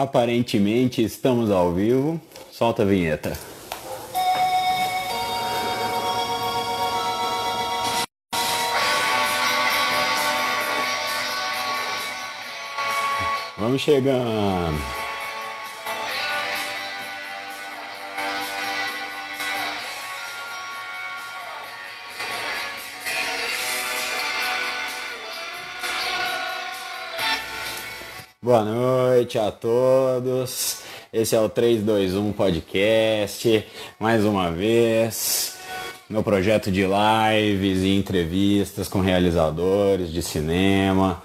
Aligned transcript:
Aparentemente 0.00 1.02
estamos 1.02 1.50
ao 1.50 1.72
vivo. 1.72 2.20
Solta 2.52 2.84
a 2.84 2.86
vinheta. 2.86 3.36
Vamos 13.58 13.82
chegando. 13.82 14.97
Boa 28.48 28.64
noite 28.64 29.38
a 29.38 29.52
todos. 29.52 30.80
Esse 31.12 31.36
é 31.36 31.38
o 31.38 31.50
321 31.50 32.32
Podcast. 32.32 33.62
Mais 34.00 34.24
uma 34.24 34.50
vez, 34.50 35.58
meu 36.08 36.22
projeto 36.22 36.72
de 36.72 36.80
lives 36.80 37.82
e 37.82 37.94
entrevistas 37.94 38.88
com 38.88 39.00
realizadores 39.00 40.10
de 40.10 40.22
cinema 40.22 41.22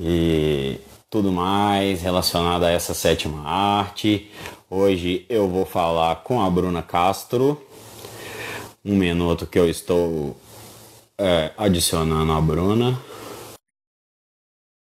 e 0.00 0.80
tudo 1.08 1.30
mais 1.30 2.02
relacionado 2.02 2.64
a 2.64 2.70
essa 2.72 2.94
sétima 2.94 3.48
arte. 3.48 4.28
Hoje 4.68 5.24
eu 5.28 5.48
vou 5.48 5.64
falar 5.64 6.16
com 6.24 6.42
a 6.42 6.50
Bruna 6.50 6.82
Castro. 6.82 7.64
Um 8.84 8.96
minuto 8.96 9.46
que 9.46 9.56
eu 9.56 9.70
estou 9.70 10.36
é, 11.16 11.52
adicionando 11.56 12.32
a 12.32 12.40
Bruna. 12.40 13.00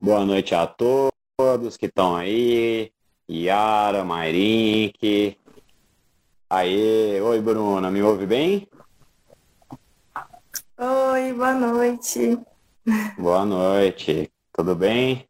Boa 0.01 0.25
noite 0.25 0.55
a 0.55 0.65
todos 0.65 1.08
todos 1.39 1.77
que 1.77 1.85
estão 1.85 2.17
aí. 2.17 2.91
Yara, 3.31 4.03
Mairink. 4.03 5.37
Aê, 6.49 7.21
oi 7.21 7.39
Bruna, 7.39 7.89
me 7.89 8.01
ouve 8.01 8.25
bem? 8.25 8.67
Oi, 10.77 11.31
boa 11.31 11.53
noite. 11.53 12.37
Boa 13.17 13.45
noite, 13.45 14.29
tudo 14.51 14.75
bem? 14.75 15.29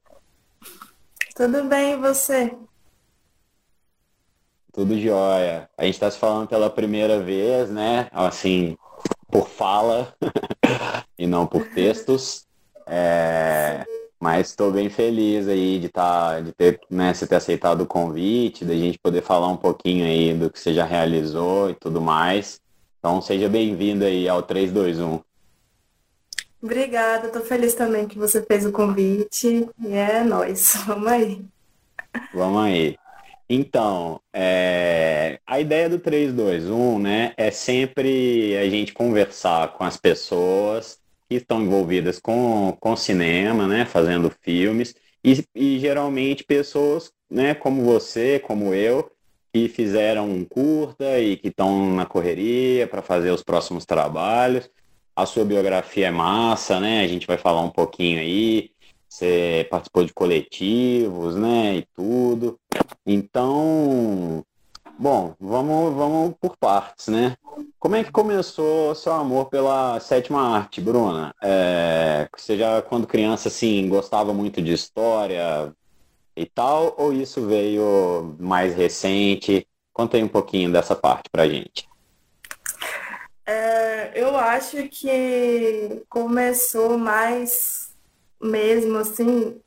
Tudo 1.36 1.66
bem, 1.66 1.94
e 1.94 1.98
você? 1.98 2.58
Tudo 4.74 5.00
jóia. 5.00 5.70
A 5.78 5.86
gente 5.86 5.94
está 5.94 6.10
se 6.10 6.18
falando 6.18 6.48
pela 6.48 6.72
primeira 6.72 7.22
vez, 7.22 7.70
né? 7.70 8.10
Assim, 8.12 8.76
por 9.28 9.48
fala 9.48 10.12
e 11.20 11.28
não 11.28 11.46
por 11.46 11.68
textos. 11.68 12.48
É... 12.88 13.86
Mas 14.20 14.50
estou 14.50 14.70
bem 14.72 14.90
feliz 14.90 15.48
aí 15.48 15.80
de 15.80 15.88
tá, 15.88 16.42
de 16.42 16.52
ter, 16.52 16.80
né, 16.90 17.14
você 17.14 17.26
ter 17.26 17.36
aceitado 17.36 17.82
o 17.82 17.88
convite, 17.88 18.66
da 18.66 18.74
gente 18.74 19.00
poder 19.00 19.22
falar 19.22 19.48
um 19.48 19.56
pouquinho 19.56 20.06
aí 20.06 20.34
do 20.34 20.50
que 20.50 20.60
você 20.60 20.74
já 20.74 20.84
realizou 20.84 21.70
e 21.70 21.74
tudo 21.76 22.02
mais. 22.02 22.60
Então 23.00 23.22
seja 23.22 23.48
bem-vindo 23.48 24.04
aí 24.04 24.28
ao 24.28 24.44
321. 24.44 25.22
Obrigada, 26.62 27.28
estou 27.28 27.42
feliz 27.42 27.74
também 27.74 28.06
que 28.06 28.18
você 28.18 28.42
fez 28.42 28.66
o 28.66 28.74
convite. 28.74 29.70
E 29.80 29.94
é 29.94 30.22
nós, 30.22 30.74
vamos 30.86 31.08
aí. 31.08 31.46
Vamos 32.34 32.62
aí. 32.62 32.98
Então, 33.50 34.22
é, 34.34 35.40
a 35.48 35.60
ideia 35.60 35.90
do 35.90 35.98
321, 35.98 37.00
né, 37.00 37.34
é 37.36 37.50
sempre 37.50 38.56
a 38.58 38.70
gente 38.70 38.94
conversar 38.94 39.70
com 39.74 39.84
as 39.84 39.98
pessoas 39.98 40.99
que 41.30 41.36
estão 41.36 41.62
envolvidas 41.62 42.20
com, 42.20 42.76
com 42.80 42.96
cinema, 42.96 43.68
né, 43.68 43.86
fazendo 43.86 44.34
filmes, 44.42 44.96
e, 45.24 45.46
e 45.54 45.80
geralmente 45.80 46.44
pessoas 46.44 47.12
né, 47.30 47.54
como 47.54 47.84
você, 47.84 48.40
como 48.40 48.74
eu, 48.74 49.12
que 49.54 49.68
fizeram 49.68 50.30
um 50.30 50.44
curta 50.46 51.20
e 51.20 51.38
que 51.38 51.50
estão 51.50 51.94
na 51.94 52.06
correria 52.06 52.88
para 52.88 53.02
fazer 53.02 53.32
os 53.32 53.44
próximos 53.44 53.86
trabalhos. 53.86 54.70
A 55.16 55.26
sua 55.26 55.44
biografia 55.44 56.08
é 56.08 56.12
massa, 56.12 56.80
né? 56.80 57.02
A 57.04 57.08
gente 57.08 57.28
vai 57.28 57.38
falar 57.38 57.62
um 57.62 57.70
pouquinho 57.70 58.20
aí. 58.20 58.72
Você 59.08 59.68
participou 59.70 60.06
de 60.06 60.14
coletivos, 60.14 61.36
né? 61.36 61.78
E 61.78 61.88
tudo. 61.96 62.60
Então, 63.06 64.46
Bom, 65.02 65.34
vamos, 65.40 65.96
vamos 65.96 66.36
por 66.42 66.58
partes, 66.58 67.08
né? 67.08 67.38
Como 67.80 67.96
é 67.96 68.04
que 68.04 68.12
começou 68.12 68.94
seu 68.94 69.14
amor 69.14 69.46
pela 69.46 69.98
sétima 70.02 70.58
arte, 70.58 70.82
Bruna? 70.82 71.34
É, 71.42 72.28
você 72.36 72.58
já, 72.58 72.82
quando 72.82 73.08
criança, 73.08 73.48
assim, 73.48 73.88
gostava 73.88 74.34
muito 74.34 74.62
de 74.62 74.74
história 74.74 75.74
e 76.36 76.46
tal, 76.46 76.96
ou 76.98 77.14
isso 77.14 77.48
veio 77.48 78.36
mais 78.38 78.76
recente? 78.76 79.66
Conta 79.94 80.18
aí 80.18 80.24
um 80.24 80.28
pouquinho 80.28 80.70
dessa 80.70 80.98
parte 80.98 81.30
pra 81.32 81.48
gente. 81.48 81.88
É, 83.46 84.12
eu 84.22 84.36
acho 84.36 84.86
que 84.90 86.04
começou 86.10 86.98
mais 86.98 87.96
mesmo, 88.42 88.98
assim, 88.98 89.62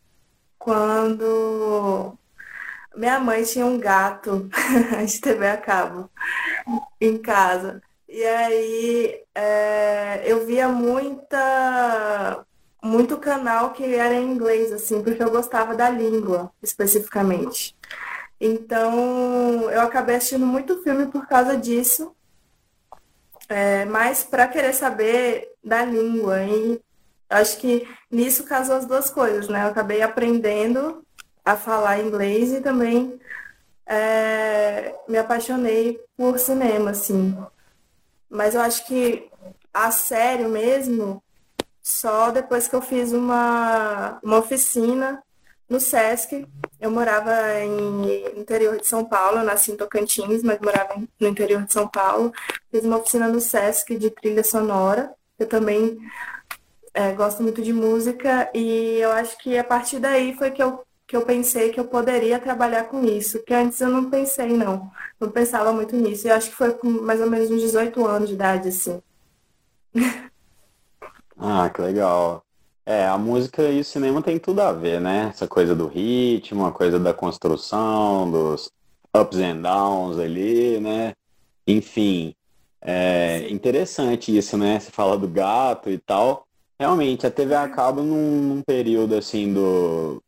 quando 0.59 2.19
minha 2.97 3.19
mãe 3.19 3.43
tinha 3.45 3.67
um 3.67 3.79
gato 3.79 4.49
de 5.07 5.21
TV 5.21 5.49
a 5.49 5.57
cabo 5.57 6.11
em 7.01 7.19
casa. 7.19 7.83
E 8.09 8.23
aí 8.25 9.23
é, 9.35 10.23
eu 10.25 10.45
via 10.47 10.69
muita 10.69 12.45
muito 12.83 13.17
canal 13.17 13.73
que 13.73 13.95
era 13.95 14.15
em 14.15 14.33
inglês, 14.33 14.73
assim, 14.73 15.03
porque 15.03 15.23
eu 15.23 15.31
gostava 15.31 15.75
da 15.75 15.89
língua, 15.89 16.53
especificamente. 16.61 17.77
Então, 18.41 19.71
eu 19.71 19.83
acabei 19.83 20.17
assistindo 20.17 20.45
muito 20.45 20.83
filme 20.83 21.07
por 21.07 21.29
causa 21.29 21.57
disso, 21.57 22.13
é, 23.49 23.85
mas 23.85 24.25
para 24.25 24.49
querer 24.49 24.73
saber 24.73 25.49
da 25.63 25.85
língua. 25.85 26.43
E 26.43 26.81
acho 27.31 27.59
que 27.59 27.87
nisso 28.11 28.45
casou 28.45 28.77
as 28.77 28.85
duas 28.85 29.09
coisas, 29.09 29.49
né? 29.49 29.63
Eu 29.63 29.69
acabei 29.69 30.03
aprendendo 30.03 31.05
a 31.45 31.57
falar 31.57 32.01
inglês 32.01 32.53
e 32.53 32.61
também 32.61 33.21
é, 33.87 34.95
me 35.09 35.19
apaixonei 35.19 36.01
por 36.17 36.39
cinema, 36.39 36.91
assim. 36.91 37.37
Mas 38.29 38.55
eu 38.55 38.61
acho 38.61 38.87
que 38.87 39.31
a 39.73 39.91
sério 39.91 40.49
mesmo, 40.49 41.23
só 41.83 42.31
depois 42.31 42.69
que 42.69 42.75
eu 42.75 42.83
fiz 42.83 43.13
uma, 43.13 44.19
uma 44.23 44.39
oficina 44.39 45.23
no 45.69 45.81
Sesc. 45.81 46.47
Eu 46.81 46.91
morava 46.91 47.33
em, 47.61 48.39
interior 48.39 48.79
de 48.79 48.87
São 48.87 49.05
Paulo, 49.05 49.43
nasci 49.43 49.73
em 49.73 49.77
Tocantins, 49.77 50.43
mas 50.43 50.61
morava 50.61 51.03
no 51.19 51.29
interior 51.29 51.63
de 51.65 51.73
São 51.73 51.89
Paulo. 51.89 52.33
Fiz 52.71 52.85
uma 52.85 52.99
oficina 52.99 53.29
no 53.29 53.41
Sesc 53.41 53.97
de 53.97 54.11
trilha 54.11 54.45
sonora. 54.45 55.13
Eu 55.39 55.47
também 55.47 55.99
é, 56.95 57.13
gosto 57.13 57.43
muito 57.43 57.63
de 57.63 57.73
música 57.73 58.51
e 58.55 58.99
eu 59.01 59.11
acho 59.13 59.37
que 59.39 59.57
a 59.57 59.65
partir 59.65 59.99
daí 59.99 60.35
foi 60.37 60.51
que 60.51 60.63
eu 60.63 60.85
que 61.13 61.17
eu 61.17 61.27
pensei 61.27 61.69
que 61.69 61.79
eu 61.79 61.85
poderia 61.85 62.39
trabalhar 62.39 62.85
com 62.85 63.05
isso, 63.05 63.43
que 63.43 63.53
antes 63.53 63.79
eu 63.83 63.91
não 63.91 64.09
pensei, 64.09 64.47
não. 64.47 64.91
Não 65.21 65.31
pensava 65.31 65.71
muito 65.71 65.95
nisso. 65.95 66.27
E 66.27 66.31
acho 66.31 66.49
que 66.49 66.57
foi 66.57 66.73
com 66.73 66.89
mais 66.89 67.21
ou 67.21 67.29
menos 67.29 67.51
uns 67.51 67.61
18 67.61 68.07
anos 68.07 68.31
de 68.31 68.35
idade, 68.35 68.69
assim. 68.69 69.03
Ah, 71.45 71.69
que 71.71 71.83
legal. 71.83 72.45
É, 72.87 73.05
a 73.05 73.19
música 73.19 73.65
e 73.65 73.81
o 73.81 73.85
cinema 73.85 74.23
tem 74.23 74.39
tudo 74.39 74.61
a 74.61 74.73
ver, 74.73 75.01
né? 75.01 75.31
Essa 75.35 75.49
coisa 75.49 75.75
do 75.75 75.89
ritmo, 75.89 76.65
a 76.65 76.71
coisa 76.71 77.01
da 77.01 77.13
construção, 77.13 78.31
dos 78.31 78.71
ups 79.15 79.39
and 79.39 79.61
downs 79.61 80.19
ali, 80.19 80.79
né? 80.79 81.15
Enfim, 81.67 82.33
é 82.81 83.49
interessante 83.51 84.37
isso, 84.37 84.57
né? 84.57 84.79
Você 84.79 84.93
fala 84.93 85.19
do 85.19 85.27
gato 85.27 85.91
e 85.91 85.99
tal. 85.99 86.47
Realmente, 86.79 87.27
a 87.27 87.31
TV 87.31 87.57
acaba 87.57 88.03
num, 88.03 88.41
num 88.43 88.63
período 88.63 89.17
assim 89.17 89.53
do, 89.53 90.23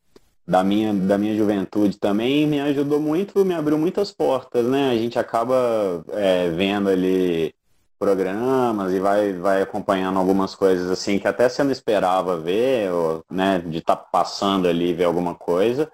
da 0.47 0.63
minha, 0.63 0.93
da 0.93 1.17
minha 1.17 1.35
juventude 1.35 1.97
também 1.97 2.45
me 2.45 2.59
ajudou 2.61 2.99
muito, 2.99 3.43
me 3.43 3.53
abriu 3.53 3.77
muitas 3.77 4.11
portas, 4.11 4.65
né? 4.65 4.91
A 4.91 4.95
gente 4.95 5.17
acaba 5.17 6.03
é, 6.09 6.49
vendo 6.49 6.89
ali 6.89 7.53
programas 7.97 8.93
e 8.93 8.99
vai, 8.99 9.33
vai 9.33 9.61
acompanhando 9.61 10.19
algumas 10.19 10.53
coisas 10.53 10.91
assim 10.91 11.17
que 11.17 11.27
até 11.27 11.49
você 11.49 11.63
não 11.63 11.71
esperava 11.71 12.37
ver, 12.37 12.91
ou, 12.91 13.23
né, 13.31 13.59
de 13.65 13.79
estar 13.79 13.95
tá 13.95 14.03
passando 14.11 14.67
ali 14.67 14.93
ver 14.93 15.05
alguma 15.05 15.33
coisa. 15.33 15.91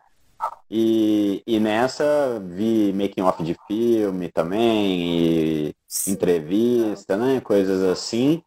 E, 0.70 1.44
e 1.46 1.60
nessa 1.60 2.40
vi 2.44 2.92
making 2.94 3.22
off 3.22 3.44
de 3.44 3.56
filme 3.68 4.30
também, 4.30 5.70
e 5.70 5.76
entrevista, 6.08 7.16
né? 7.18 7.40
Coisas 7.42 7.84
assim. 7.84 8.44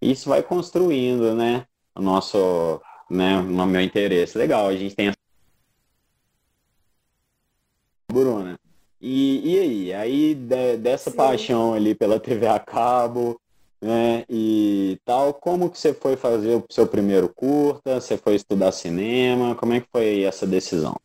Isso 0.00 0.28
vai 0.28 0.42
construindo, 0.42 1.34
né? 1.34 1.64
O 1.94 2.02
nosso, 2.02 2.80
né, 3.10 3.38
o 3.38 3.66
meu 3.66 3.80
interesse. 3.80 4.36
Legal, 4.38 4.68
a 4.68 4.76
gente 4.76 4.94
tem 4.94 5.12
Bruna. 8.18 8.58
E, 9.00 9.54
e 9.54 9.58
aí? 9.58 9.92
Aí 9.94 10.34
de, 10.34 10.76
dessa 10.76 11.10
Sim. 11.10 11.16
paixão 11.16 11.72
ali 11.72 11.94
pela 11.94 12.18
TV 12.18 12.46
a 12.46 12.58
cabo, 12.58 13.40
né? 13.80 14.24
E 14.28 14.98
tal, 15.04 15.32
como 15.32 15.70
que 15.70 15.78
você 15.78 15.94
foi 15.94 16.16
fazer 16.16 16.56
o 16.56 16.64
seu 16.70 16.86
primeiro 16.86 17.28
curta? 17.28 18.00
Você 18.00 18.16
foi 18.16 18.34
estudar 18.34 18.72
cinema? 18.72 19.54
Como 19.54 19.72
é 19.72 19.80
que 19.80 19.88
foi 19.90 20.22
essa 20.22 20.46
decisão? 20.46 20.96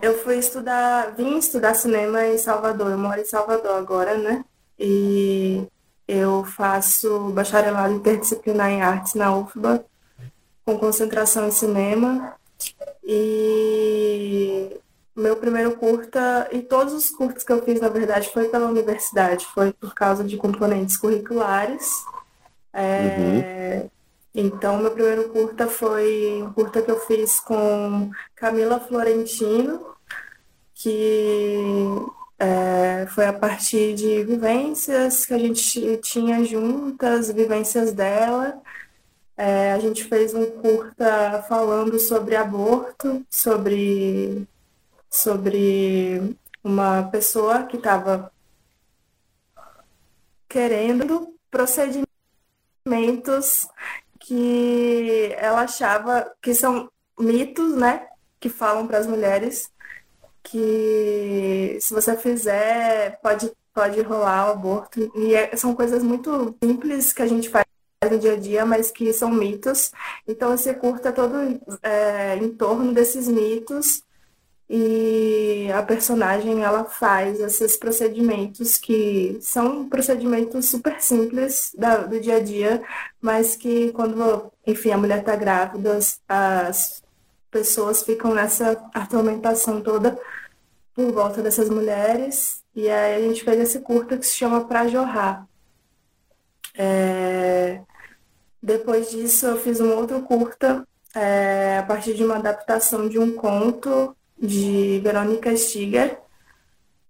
Eu 0.00 0.18
fui 0.18 0.38
estudar, 0.38 1.14
vim 1.16 1.38
estudar 1.38 1.74
cinema 1.74 2.26
em 2.26 2.38
Salvador. 2.38 2.90
Eu 2.90 2.98
moro 2.98 3.20
em 3.20 3.24
Salvador 3.24 3.76
agora, 3.76 4.18
né? 4.18 4.44
E 4.78 5.64
eu 6.06 6.44
faço 6.44 7.30
bacharelado 7.30 7.94
interdisciplinar 7.94 8.70
em 8.70 8.82
artes 8.82 9.14
na 9.14 9.34
UFBA, 9.34 9.84
com 10.64 10.78
concentração 10.78 11.48
em 11.48 11.50
cinema. 11.50 12.34
E 13.02 14.76
meu 15.16 15.36
primeiro 15.36 15.76
curta, 15.76 16.48
e 16.50 16.60
todos 16.60 16.92
os 16.92 17.10
curtas 17.10 17.44
que 17.44 17.52
eu 17.52 17.62
fiz, 17.62 17.80
na 17.80 17.88
verdade, 17.88 18.30
foi 18.30 18.48
pela 18.48 18.66
universidade, 18.66 19.46
foi 19.54 19.72
por 19.72 19.94
causa 19.94 20.24
de 20.24 20.36
componentes 20.36 20.96
curriculares. 20.96 21.88
É, 22.72 23.82
uhum. 23.82 23.90
Então, 24.34 24.78
meu 24.78 24.90
primeiro 24.90 25.28
curta 25.28 25.68
foi 25.68 26.42
um 26.42 26.52
curta 26.52 26.82
que 26.82 26.90
eu 26.90 26.98
fiz 27.00 27.38
com 27.38 28.10
Camila 28.34 28.80
Florentino, 28.80 29.94
que 30.74 31.56
é, 32.38 33.06
foi 33.14 33.26
a 33.26 33.32
partir 33.32 33.94
de 33.94 34.24
vivências 34.24 35.24
que 35.24 35.32
a 35.32 35.38
gente 35.38 35.98
tinha 35.98 36.44
juntas, 36.44 37.30
vivências 37.30 37.92
dela. 37.92 38.60
É, 39.36 39.72
a 39.72 39.78
gente 39.78 40.04
fez 40.04 40.34
um 40.34 40.46
curta 40.46 41.44
falando 41.48 41.98
sobre 41.98 42.36
aborto, 42.36 43.24
sobre, 43.30 44.46
sobre 45.14 46.36
uma 46.62 47.04
pessoa 47.04 47.62
que 47.62 47.76
estava 47.76 48.32
querendo 50.48 51.32
procedimentos 51.48 52.08
que 54.18 55.32
ela 55.36 55.62
achava 55.62 56.34
que 56.42 56.52
são 56.52 56.90
mitos, 57.18 57.76
né? 57.76 58.08
Que 58.40 58.48
falam 58.48 58.88
para 58.88 58.98
as 58.98 59.06
mulheres 59.06 59.70
que 60.42 61.78
se 61.80 61.94
você 61.94 62.16
fizer 62.16 63.20
pode, 63.22 63.52
pode 63.72 64.00
rolar 64.00 64.48
o 64.48 64.52
aborto. 64.52 65.12
E 65.14 65.32
é, 65.34 65.54
são 65.56 65.76
coisas 65.76 66.02
muito 66.02 66.56
simples 66.62 67.12
que 67.12 67.22
a 67.22 67.26
gente 67.26 67.48
faz 67.48 67.64
no 68.10 68.18
dia 68.18 68.32
a 68.32 68.36
dia, 68.36 68.66
mas 68.66 68.90
que 68.90 69.12
são 69.12 69.30
mitos. 69.30 69.92
Então 70.26 70.52
esse 70.54 70.74
curta 70.74 71.10
é 71.10 71.12
todo 71.12 71.36
é, 71.82 72.36
em 72.36 72.48
torno 72.50 72.92
desses 72.92 73.28
mitos 73.28 74.03
a 75.74 75.82
personagem 75.82 76.62
ela 76.62 76.84
faz 76.84 77.40
esses 77.40 77.76
procedimentos 77.76 78.76
que 78.76 79.38
são 79.40 79.88
procedimentos 79.88 80.66
super 80.66 81.00
simples 81.00 81.72
da, 81.76 81.98
do 81.98 82.20
dia 82.20 82.36
a 82.36 82.40
dia, 82.40 82.82
mas 83.20 83.56
que 83.56 83.92
quando, 83.92 84.52
enfim, 84.66 84.90
a 84.92 84.98
mulher 84.98 85.20
está 85.20 85.36
grávida, 85.36 85.98
as 86.28 87.02
pessoas 87.50 88.02
ficam 88.02 88.34
nessa 88.34 88.72
atormentação 88.94 89.80
toda 89.80 90.18
por 90.94 91.12
volta 91.12 91.42
dessas 91.42 91.68
mulheres. 91.68 92.62
E 92.74 92.88
aí 92.88 93.16
a 93.16 93.20
gente 93.20 93.44
fez 93.44 93.60
esse 93.60 93.80
curta 93.80 94.16
que 94.16 94.26
se 94.26 94.34
chama 94.34 94.66
Pra 94.66 94.88
Jorrar. 94.88 95.46
É... 96.76 97.80
Depois 98.62 99.10
disso 99.10 99.46
eu 99.46 99.58
fiz 99.58 99.80
um 99.80 99.92
outro 99.94 100.22
curta 100.22 100.86
é, 101.14 101.78
a 101.78 101.82
partir 101.82 102.14
de 102.14 102.24
uma 102.24 102.36
adaptação 102.36 103.08
de 103.08 103.18
um 103.18 103.34
conto 103.34 104.16
de 104.44 105.00
Verônica 105.00 105.56
Stiger. 105.56 106.18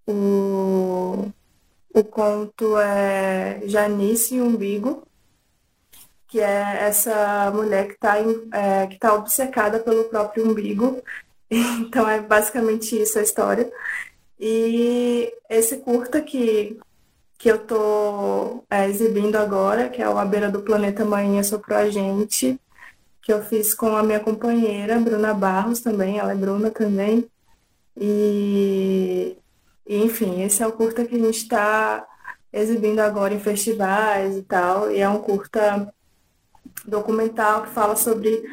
O, 0.07 1.27
o 1.93 2.03
conto 2.03 2.77
é 2.77 3.61
Janice 3.65 4.35
e 4.35 4.41
Umbigo, 4.41 5.03
que 6.27 6.39
é 6.39 6.77
essa 6.81 7.51
mulher 7.53 7.87
que 7.87 7.93
está 7.93 8.17
é, 8.51 8.87
que 8.87 8.97
tá 8.97 9.13
obcecada 9.13 9.79
pelo 9.79 10.05
próprio 10.05 10.49
umbigo. 10.49 11.01
Então 11.47 12.09
é 12.09 12.19
basicamente 12.19 12.99
isso 12.99 13.19
a 13.19 13.21
história. 13.21 13.71
E 14.39 15.31
esse 15.47 15.77
curta 15.77 16.19
que, 16.21 16.77
que 17.37 17.49
eu 17.49 17.57
estou 17.57 18.65
é, 18.69 18.89
exibindo 18.89 19.35
agora, 19.35 19.87
que 19.89 20.01
é 20.01 20.09
o 20.09 20.17
A 20.17 20.25
Beira 20.25 20.49
do 20.49 20.63
Planeta 20.63 21.05
Manhã 21.05 21.43
Soprou 21.43 21.77
a 21.77 21.89
Gente, 21.89 22.59
que 23.25 23.33
eu 23.33 23.43
fiz 23.43 23.73
com 23.73 23.97
a 23.97 24.03
minha 24.03 24.19
companheira, 24.19 24.99
Bruna 24.99 25.33
Barros 25.33 25.79
também, 25.81 26.19
ela 26.19 26.31
é 26.31 26.35
Bruna 26.35 26.69
também. 26.69 27.27
E, 27.97 29.35
e 29.87 29.97
enfim, 29.97 30.43
esse 30.43 30.61
é 30.61 30.67
o 30.67 30.71
curta 30.71 31.03
que 31.03 31.15
a 31.15 31.17
gente 31.17 31.37
está 31.39 32.05
exibindo 32.53 32.99
agora 32.99 33.33
em 33.33 33.39
festivais 33.39 34.37
e 34.37 34.43
tal, 34.43 34.91
e 34.91 34.99
é 34.99 35.09
um 35.09 35.17
curta 35.17 35.91
documental 36.85 37.63
que 37.63 37.69
fala 37.69 37.95
sobre 37.95 38.43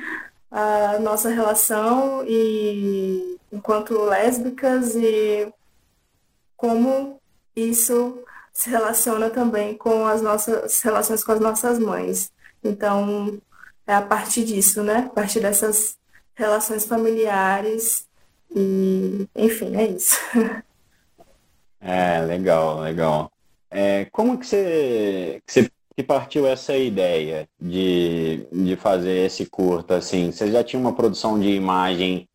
a 0.51 0.99
nossa 1.01 1.29
relação 1.29 2.25
e 2.27 3.39
enquanto 3.53 4.03
lésbicas 4.05 4.95
e 4.97 5.53
como 6.57 7.21
isso 7.55 8.25
se 8.55 8.71
relaciona 8.71 9.29
também 9.29 9.77
com 9.77 10.07
as 10.07 10.23
nossas 10.23 10.81
relações 10.81 11.23
com 11.23 11.33
as 11.33 11.41
nossas 11.41 11.79
mães. 11.79 12.33
Então, 12.65 13.39
é 13.93 13.97
a 13.97 14.03
partir 14.03 14.45
disso, 14.45 14.83
né? 14.83 15.07
A 15.07 15.11
partir 15.11 15.41
dessas 15.41 15.97
relações 16.35 16.85
familiares 16.85 18.07
e, 18.55 19.29
enfim, 19.37 19.77
é 19.77 19.87
isso. 19.87 20.17
É, 21.85 22.21
legal, 22.21 22.79
legal. 22.79 23.33
É, 23.69 24.05
como 24.13 24.39
que 24.39 24.47
você, 24.47 25.43
que 25.45 25.53
você 25.53 25.71
que 25.97 26.03
partiu 26.03 26.47
essa 26.47 26.77
ideia 26.77 27.49
de, 27.61 28.47
de 28.53 28.77
fazer 28.77 29.27
esse 29.27 29.47
curta, 29.47 29.97
assim? 29.97 30.31
Você 30.31 30.51
já 30.51 30.63
tinha 30.63 30.79
uma 30.79 30.95
produção 30.95 31.41
de 31.41 31.49
imagem 31.49 32.29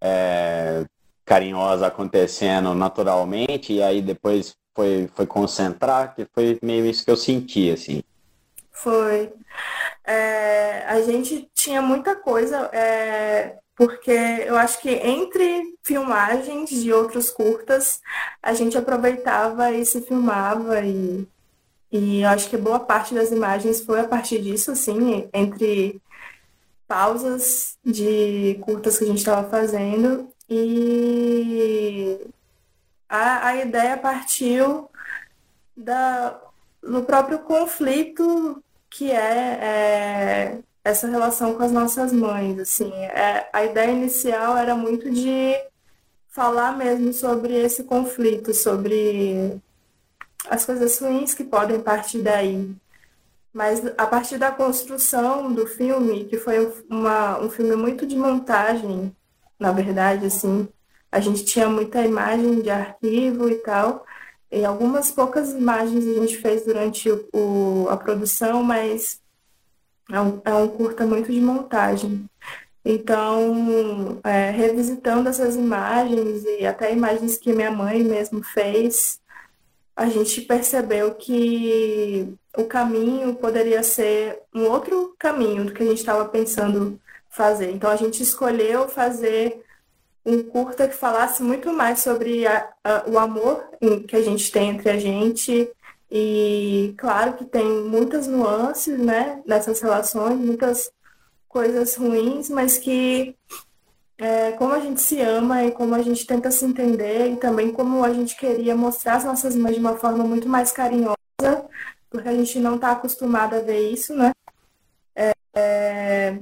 é, 0.00 0.86
carinhosa 1.24 1.86
acontecendo 1.86 2.74
naturalmente 2.74 3.74
e 3.74 3.82
aí 3.82 4.00
depois 4.00 4.56
foi, 4.74 5.08
foi 5.14 5.26
concentrar, 5.26 6.14
que 6.14 6.26
foi 6.32 6.58
meio 6.62 6.86
isso 6.86 7.04
que 7.04 7.10
eu 7.10 7.16
senti, 7.16 7.70
assim. 7.70 8.02
Foi. 8.70 9.30
É, 10.04 10.84
a 10.86 11.00
gente 11.02 11.50
tinha 11.54 11.82
muita 11.82 12.16
coisa, 12.16 12.70
é, 12.72 13.58
porque 13.76 14.10
eu 14.10 14.56
acho 14.56 14.80
que 14.80 14.90
entre 14.90 15.76
filmagens 15.82 16.70
de 16.70 16.92
outros 16.92 17.30
curtas, 17.30 18.00
a 18.42 18.52
gente 18.52 18.76
aproveitava 18.76 19.70
e 19.72 19.84
se 19.86 20.00
filmava 20.00 20.80
e, 20.80 21.28
e 21.92 22.22
eu 22.22 22.28
acho 22.28 22.48
que 22.50 22.56
boa 22.56 22.80
parte 22.80 23.14
das 23.14 23.30
imagens 23.30 23.80
foi 23.80 24.00
a 24.00 24.08
partir 24.08 24.42
disso, 24.42 24.72
assim, 24.72 25.28
entre 25.32 26.00
pausas 26.88 27.76
de 27.84 28.58
curtas 28.62 28.98
que 28.98 29.04
a 29.04 29.06
gente 29.06 29.18
estava 29.18 29.48
fazendo 29.48 30.32
e 30.48 32.18
a, 33.08 33.48
a 33.48 33.56
ideia 33.56 33.96
partiu 33.96 34.90
da, 35.76 36.40
do 36.82 37.02
próprio 37.02 37.40
conflito 37.40 38.62
que 38.90 39.10
é, 39.10 39.16
é, 39.16 40.58
essa 40.84 41.06
relação 41.08 41.54
com 41.54 41.62
as 41.62 41.72
nossas 41.72 42.12
mães. 42.12 42.58
Assim, 42.58 42.92
é, 42.92 43.48
a 43.52 43.64
ideia 43.64 43.90
inicial 43.90 44.56
era 44.56 44.74
muito 44.74 45.10
de 45.10 45.54
falar 46.28 46.76
mesmo 46.76 47.12
sobre 47.12 47.54
esse 47.54 47.84
conflito, 47.84 48.54
sobre 48.54 49.60
as 50.48 50.64
coisas 50.64 50.98
ruins 50.98 51.34
que 51.34 51.44
podem 51.44 51.80
partir 51.80 52.22
daí. 52.22 52.74
Mas 53.52 53.82
a 53.96 54.06
partir 54.06 54.38
da 54.38 54.52
construção 54.52 55.52
do 55.52 55.66
filme, 55.66 56.26
que 56.26 56.36
foi 56.36 56.72
uma, 56.88 57.40
um 57.40 57.50
filme 57.50 57.74
muito 57.74 58.06
de 58.06 58.16
montagem, 58.16 59.14
na 59.58 59.72
verdade, 59.72 60.26
assim, 60.26 60.68
a 61.10 61.20
gente 61.20 61.44
tinha 61.44 61.68
muita 61.68 62.04
imagem 62.04 62.60
de 62.60 62.70
arquivo 62.70 63.48
e 63.48 63.56
tal, 63.56 64.04
e 64.50 64.64
algumas 64.64 65.10
poucas 65.10 65.50
imagens 65.52 66.06
a 66.06 66.14
gente 66.14 66.36
fez 66.38 66.64
durante 66.64 67.10
o, 67.32 67.86
a 67.90 67.96
produção, 67.96 68.62
mas 68.62 69.20
é 70.10 70.20
um, 70.20 70.40
é 70.44 70.54
um 70.54 70.68
curta 70.68 71.06
muito 71.06 71.30
de 71.30 71.40
montagem. 71.40 72.28
Então, 72.84 74.18
é, 74.24 74.50
revisitando 74.50 75.28
essas 75.28 75.56
imagens 75.56 76.44
e 76.44 76.64
até 76.64 76.92
imagens 76.92 77.36
que 77.36 77.52
minha 77.52 77.70
mãe 77.70 78.02
mesmo 78.02 78.42
fez, 78.42 79.20
a 79.94 80.06
gente 80.06 80.40
percebeu 80.42 81.14
que 81.14 82.34
o 82.56 82.64
caminho 82.64 83.34
poderia 83.34 83.82
ser 83.82 84.40
um 84.54 84.64
outro 84.64 85.14
caminho 85.18 85.66
do 85.66 85.72
que 85.74 85.82
a 85.82 85.86
gente 85.86 85.98
estava 85.98 86.24
pensando 86.24 86.98
fazer. 87.28 87.70
Então, 87.72 87.90
a 87.90 87.96
gente 87.96 88.22
escolheu 88.22 88.88
fazer 88.88 89.62
um 90.28 90.42
curta 90.42 90.86
que 90.86 90.94
falasse 90.94 91.42
muito 91.42 91.72
mais 91.72 92.00
sobre 92.00 92.46
a, 92.46 92.68
a, 92.84 93.04
o 93.08 93.18
amor 93.18 93.64
que 94.06 94.14
a 94.14 94.22
gente 94.22 94.52
tem 94.52 94.70
entre 94.70 94.90
a 94.90 94.98
gente 94.98 95.70
e 96.10 96.94
claro 96.98 97.32
que 97.34 97.44
tem 97.44 97.64
muitas 97.64 98.26
nuances, 98.26 98.98
né, 98.98 99.42
nessas 99.46 99.80
relações, 99.80 100.38
muitas 100.38 100.92
coisas 101.48 101.94
ruins, 101.96 102.50
mas 102.50 102.76
que 102.76 103.34
é, 104.18 104.52
como 104.52 104.74
a 104.74 104.80
gente 104.80 105.00
se 105.00 105.20
ama 105.20 105.64
e 105.64 105.70
como 105.70 105.94
a 105.94 106.02
gente 106.02 106.26
tenta 106.26 106.50
se 106.50 106.64
entender 106.64 107.32
e 107.32 107.36
também 107.36 107.72
como 107.72 108.04
a 108.04 108.12
gente 108.12 108.36
queria 108.36 108.76
mostrar 108.76 109.16
as 109.16 109.24
nossas 109.24 109.54
mães 109.56 109.74
de 109.74 109.80
uma 109.80 109.96
forma 109.96 110.24
muito 110.24 110.48
mais 110.48 110.70
carinhosa, 110.72 111.16
porque 112.10 112.28
a 112.28 112.34
gente 112.34 112.58
não 112.58 112.74
está 112.74 112.92
acostumado 112.92 113.54
a 113.54 113.60
ver 113.60 113.90
isso, 113.90 114.14
né? 114.14 114.32
É, 115.14 115.32
é, 115.54 116.38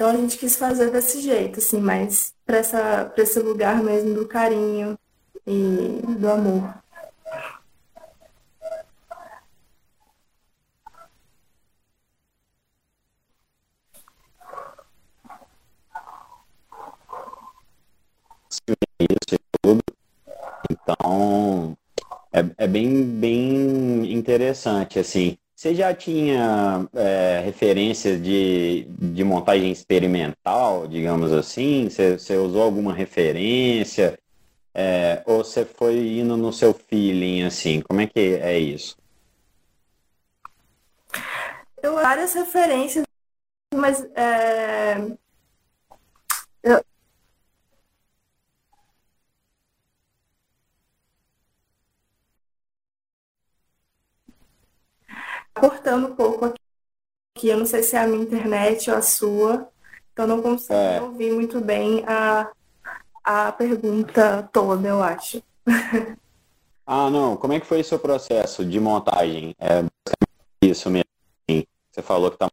então 0.00 0.08
a 0.08 0.16
gente 0.16 0.38
quis 0.38 0.56
fazer 0.56 0.90
desse 0.90 1.20
jeito, 1.20 1.58
assim, 1.58 1.78
mais 1.78 2.32
para 2.46 3.12
esse 3.18 3.38
lugar 3.38 3.82
mesmo 3.82 4.14
do 4.14 4.26
carinho 4.26 4.98
e 5.46 6.00
do 6.18 6.26
amor. 6.26 6.74
isso 18.66 19.38
tudo. 19.60 19.82
Então, 20.70 21.76
é, 22.32 22.64
é 22.64 22.66
bem, 22.66 23.04
bem 23.04 24.14
interessante, 24.14 24.98
assim. 24.98 25.36
Você 25.60 25.74
já 25.74 25.92
tinha 25.92 26.88
é, 26.94 27.42
referências 27.44 28.22
de, 28.22 28.86
de 28.98 29.22
montagem 29.22 29.70
experimental, 29.70 30.88
digamos 30.88 31.34
assim? 31.34 31.86
Você, 31.86 32.18
você 32.18 32.34
usou 32.38 32.62
alguma 32.62 32.94
referência? 32.94 34.18
É, 34.72 35.22
ou 35.26 35.44
você 35.44 35.66
foi 35.66 36.18
indo 36.18 36.34
no 36.34 36.50
seu 36.50 36.72
feeling, 36.72 37.42
assim? 37.42 37.82
Como 37.82 38.00
é 38.00 38.06
que 38.06 38.36
é 38.36 38.58
isso? 38.58 38.96
Eu 41.82 41.92
várias 41.96 42.32
referências, 42.32 43.04
mas 43.74 44.02
é, 44.14 45.14
cortando 55.60 56.08
um 56.08 56.14
pouco 56.14 56.46
aqui. 56.46 57.48
Eu 57.48 57.58
não 57.58 57.66
sei 57.66 57.82
se 57.82 57.96
é 57.96 58.00
a 58.00 58.06
minha 58.06 58.22
internet 58.22 58.90
ou 58.90 58.96
a 58.96 59.02
sua, 59.02 59.68
então 60.12 60.26
não 60.26 60.42
consigo 60.42 60.74
é. 60.74 61.00
ouvir 61.00 61.32
muito 61.32 61.60
bem 61.60 62.04
a, 62.06 62.50
a 63.22 63.52
pergunta 63.52 64.48
toda, 64.52 64.88
eu 64.88 65.02
acho. 65.02 65.42
ah, 66.86 67.10
não. 67.10 67.36
Como 67.36 67.52
é 67.52 67.60
que 67.60 67.66
foi 67.66 67.80
o 67.80 67.84
seu 67.84 67.98
processo 67.98 68.64
de 68.64 68.80
montagem? 68.80 69.54
É 69.58 69.84
isso 70.62 70.90
mesmo. 70.90 71.04
Você 71.90 72.02
falou 72.02 72.30
que 72.30 72.38
tá. 72.38 72.50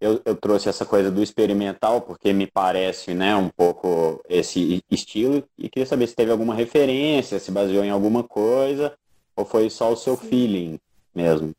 Eu, 0.00 0.20
eu 0.24 0.34
trouxe 0.34 0.68
essa 0.68 0.86
coisa 0.86 1.10
do 1.10 1.22
experimental 1.22 2.00
porque 2.00 2.32
me 2.32 2.46
parece, 2.46 3.12
né, 3.12 3.36
um 3.36 3.50
pouco 3.50 4.22
esse 4.28 4.82
estilo 4.90 5.44
e 5.58 5.68
queria 5.68 5.86
saber 5.86 6.06
se 6.06 6.14
teve 6.14 6.32
alguma 6.32 6.54
referência, 6.54 7.38
se 7.38 7.50
baseou 7.50 7.84
em 7.84 7.90
alguma 7.90 8.24
coisa 8.24 8.94
ou 9.36 9.44
foi 9.44 9.68
só 9.68 9.92
o 9.92 9.96
seu 9.96 10.16
Sim. 10.16 10.28
feeling 10.28 10.80
mesmo. 11.14 11.54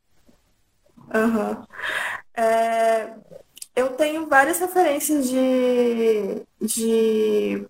Uhum. 1.14 1.64
É, 2.34 3.10
eu 3.76 3.90
tenho 3.90 4.26
várias 4.26 4.58
referências 4.58 5.28
de, 5.28 6.42
de 6.60 7.66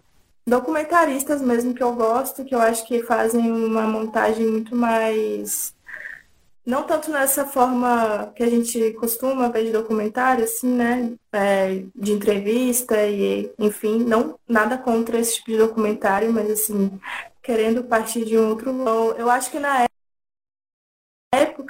documentaristas 0.47 1.41
mesmo 1.41 1.75
que 1.75 1.83
eu 1.83 1.95
gosto, 1.95 2.45
que 2.45 2.55
eu 2.55 2.61
acho 2.61 2.87
que 2.87 3.03
fazem 3.03 3.51
uma 3.51 3.83
montagem 3.83 4.47
muito 4.47 4.75
mais. 4.75 5.75
Não 6.65 6.85
tanto 6.85 7.11
nessa 7.11 7.45
forma 7.45 8.33
que 8.37 8.43
a 8.43 8.49
gente 8.49 8.93
costuma 8.93 9.49
ver 9.49 9.65
de 9.65 9.73
documentário, 9.73 10.45
assim, 10.45 10.69
né? 10.69 11.13
É, 11.33 11.83
de 11.95 12.13
entrevista 12.13 12.97
e, 13.05 13.53
enfim, 13.59 13.99
não 14.05 14.39
nada 14.49 14.79
contra 14.79 15.19
esse 15.19 15.37
tipo 15.37 15.51
de 15.51 15.59
documentário, 15.59 16.33
mas 16.33 16.49
assim, 16.51 17.01
querendo 17.43 17.83
partir 17.85 18.25
de 18.25 18.39
um 18.39 18.51
outro. 18.51 18.71
Eu 19.19 19.29
acho 19.29 19.51
que 19.51 19.59
na 19.59 19.87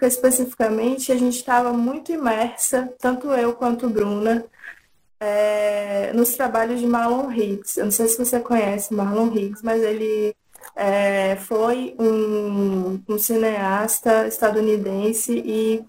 época, 0.03 0.07
especificamente, 0.07 1.13
a 1.13 1.17
gente 1.17 1.37
estava 1.37 1.73
muito 1.73 2.13
imersa, 2.13 2.93
tanto 2.99 3.29
eu 3.33 3.55
quanto 3.55 3.89
Bruna, 3.89 4.45
é, 5.21 6.13
nos 6.13 6.35
trabalhos 6.35 6.81
de 6.81 6.87
Marlon 6.87 7.31
Higgs. 7.31 7.79
Eu 7.79 7.85
não 7.85 7.93
sei 7.93 8.09
se 8.09 8.19
você 8.19 8.41
conhece 8.41 8.93
Marlon 8.93 9.29
Higgs, 9.29 9.65
mas 9.65 9.83
ele 9.83 10.35
é, 10.75 11.37
foi 11.37 11.95
um, 11.99 13.01
um 13.09 13.19
cineasta 13.19 14.27
estadunidense 14.27 15.33
e 15.33 15.85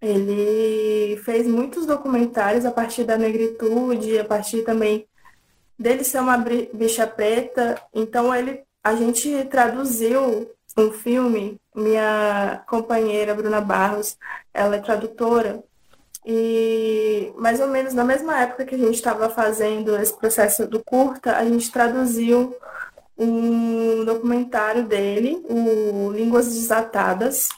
ele 0.00 1.16
fez 1.18 1.46
muitos 1.46 1.86
documentários 1.86 2.64
a 2.64 2.70
partir 2.70 3.04
da 3.04 3.16
negritude, 3.16 4.18
a 4.18 4.24
partir 4.24 4.62
também 4.62 5.06
dele 5.78 6.02
ser 6.02 6.20
uma 6.20 6.36
bicha 6.74 7.06
preta. 7.06 7.80
Então 7.94 8.34
ele, 8.34 8.62
a 8.82 8.94
gente 8.94 9.44
traduziu 9.44 10.50
um 10.80 10.92
filme, 10.92 11.60
minha 11.74 12.62
companheira 12.68 13.34
Bruna 13.34 13.60
Barros, 13.60 14.16
ela 14.52 14.76
é 14.76 14.80
tradutora, 14.80 15.62
e 16.24 17.32
mais 17.36 17.60
ou 17.60 17.68
menos 17.68 17.94
na 17.94 18.04
mesma 18.04 18.40
época 18.40 18.64
que 18.64 18.74
a 18.74 18.78
gente 18.78 18.94
estava 18.94 19.30
fazendo 19.30 19.96
esse 19.96 20.16
processo 20.16 20.66
do 20.66 20.82
curta, 20.84 21.36
a 21.36 21.44
gente 21.44 21.70
traduziu 21.72 22.54
um 23.16 24.04
documentário 24.04 24.84
dele, 24.84 25.42
o 25.48 26.12
Línguas 26.12 26.52
Desatadas, 26.52 27.48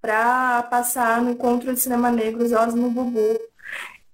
para 0.00 0.62
passar 0.64 1.20
no 1.20 1.30
Encontro 1.30 1.74
de 1.74 1.80
Cinema 1.80 2.10
Negro 2.10 2.44
Osmo 2.44 2.88
Bubu. 2.88 3.38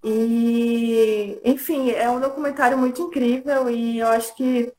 E, 0.02 1.38
enfim, 1.44 1.90
é 1.90 2.08
um 2.08 2.20
documentário 2.20 2.78
muito 2.78 3.02
incrível 3.02 3.68
e 3.68 3.98
eu 3.98 4.08
acho 4.08 4.34
que 4.34 4.72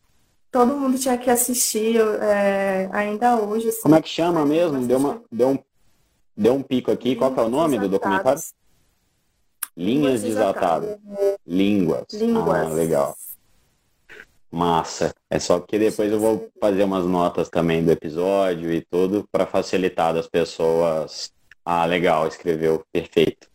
todo 0.58 0.76
mundo 0.76 0.98
tinha 0.98 1.18
que 1.18 1.30
assistir 1.30 2.00
é, 2.20 2.90
ainda 2.92 3.40
hoje. 3.40 3.70
Assim, 3.70 3.82
Como 3.82 3.96
é 3.96 4.02
que 4.02 4.10
chama 4.10 4.44
mesmo? 4.44 4.86
Deu, 4.88 4.98
uma, 4.98 5.22
deu, 5.32 5.50
um, 5.50 5.60
deu 6.36 6.54
um 6.56 6.64
pico 6.64 6.92
aqui. 6.92 7.16
Qual 7.16 7.32
é 7.36 7.42
o 7.42 7.50
nome 7.50 7.78
do 7.78 7.88
documentário? 7.88 8.42
Linhas 9.76 10.24
desatadas. 10.24 10.98
Línguas. 11.46 12.06
Línguas. 12.12 12.72
Ah, 12.72 12.74
legal. 12.74 13.16
Massa. 14.50 15.14
É 15.30 15.38
só 15.38 15.60
porque 15.60 15.78
depois 15.78 16.12
eu 16.12 16.20
vou 16.20 16.50
fazer 16.60 16.84
umas 16.84 17.06
notas 17.06 17.50
também 17.50 17.86
do 17.86 17.92
episódio 17.92 18.74
e 18.74 18.82
tudo 18.82 19.28
para 19.32 19.46
facilitar 19.46 20.16
das 20.16 20.28
pessoas. 20.28 21.32
Ah, 21.64 21.86
legal, 21.86 22.28
escreveu. 22.28 22.84
Perfeito. 22.92 23.48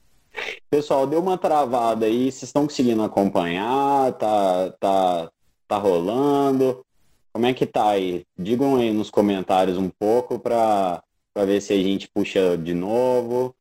Pessoal, 0.70 1.04
deu 1.06 1.18
uma 1.18 1.36
travada 1.36 2.06
aí, 2.06 2.30
vocês 2.30 2.44
estão 2.44 2.62
conseguindo 2.62 3.02
acompanhar? 3.02 4.12
Tá, 4.12 4.72
tá, 4.78 5.30
tá 5.66 5.76
rolando? 5.76 6.84
Como 7.32 7.46
é 7.46 7.54
que 7.54 7.66
tá 7.66 7.90
aí? 7.90 8.26
Digam 8.36 8.76
aí 8.76 8.92
nos 8.92 9.10
comentários 9.10 9.78
um 9.78 9.88
pouco 9.88 10.38
para 10.38 11.02
ver 11.34 11.60
se 11.60 11.72
a 11.72 11.76
gente 11.76 12.08
puxa 12.08 12.56
de 12.58 12.74
novo. 12.74 13.54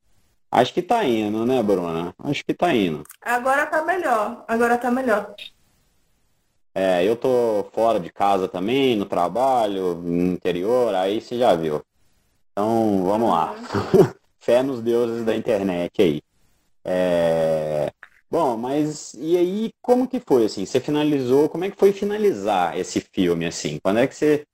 Acho 0.52 0.74
que 0.74 0.82
tá 0.82 1.06
indo, 1.06 1.46
né, 1.46 1.64
Bruna? 1.64 2.14
Acho 2.20 2.44
que 2.44 2.54
tá 2.54 2.76
indo. 2.76 3.04
Agora 3.22 3.66
tá 3.66 3.82
melhor. 3.84 4.44
Agora 4.48 4.78
tá 4.78 4.92
melhor. 4.92 5.34
É, 6.76 7.04
eu 7.04 7.16
tô 7.16 7.70
fora 7.74 8.00
de 8.00 8.12
casa 8.12 8.48
também, 8.48 8.96
no 8.96 9.06
trabalho, 9.06 9.96
no 9.96 10.34
interior, 10.34 10.94
aí 10.96 11.22
você 11.22 11.38
já 11.38 11.54
viu. 11.54 11.82
Então, 12.52 13.04
vamos 13.06 13.30
lá. 13.30 13.56
Fé 14.40 14.64
nos 14.64 14.82
deuses 14.82 15.26
da 15.26 15.36
internet 15.36 16.02
aí. 16.02 16.22
É... 16.84 17.92
Bom, 18.32 18.56
mas 18.56 19.14
e 19.16 19.36
aí 19.36 19.74
como 19.82 20.08
que 20.08 20.18
foi 20.22 20.46
assim? 20.46 20.66
Você 20.66 20.80
finalizou? 20.80 21.50
Como 21.50 21.66
é 21.66 21.70
que 21.70 21.78
foi 21.78 21.92
finalizar 21.92 22.80
esse 22.80 23.02
filme 23.02 23.46
assim? 23.46 23.78
Quando 23.84 24.00
é 24.00 24.08
que 24.08 24.16
você, 24.16 24.46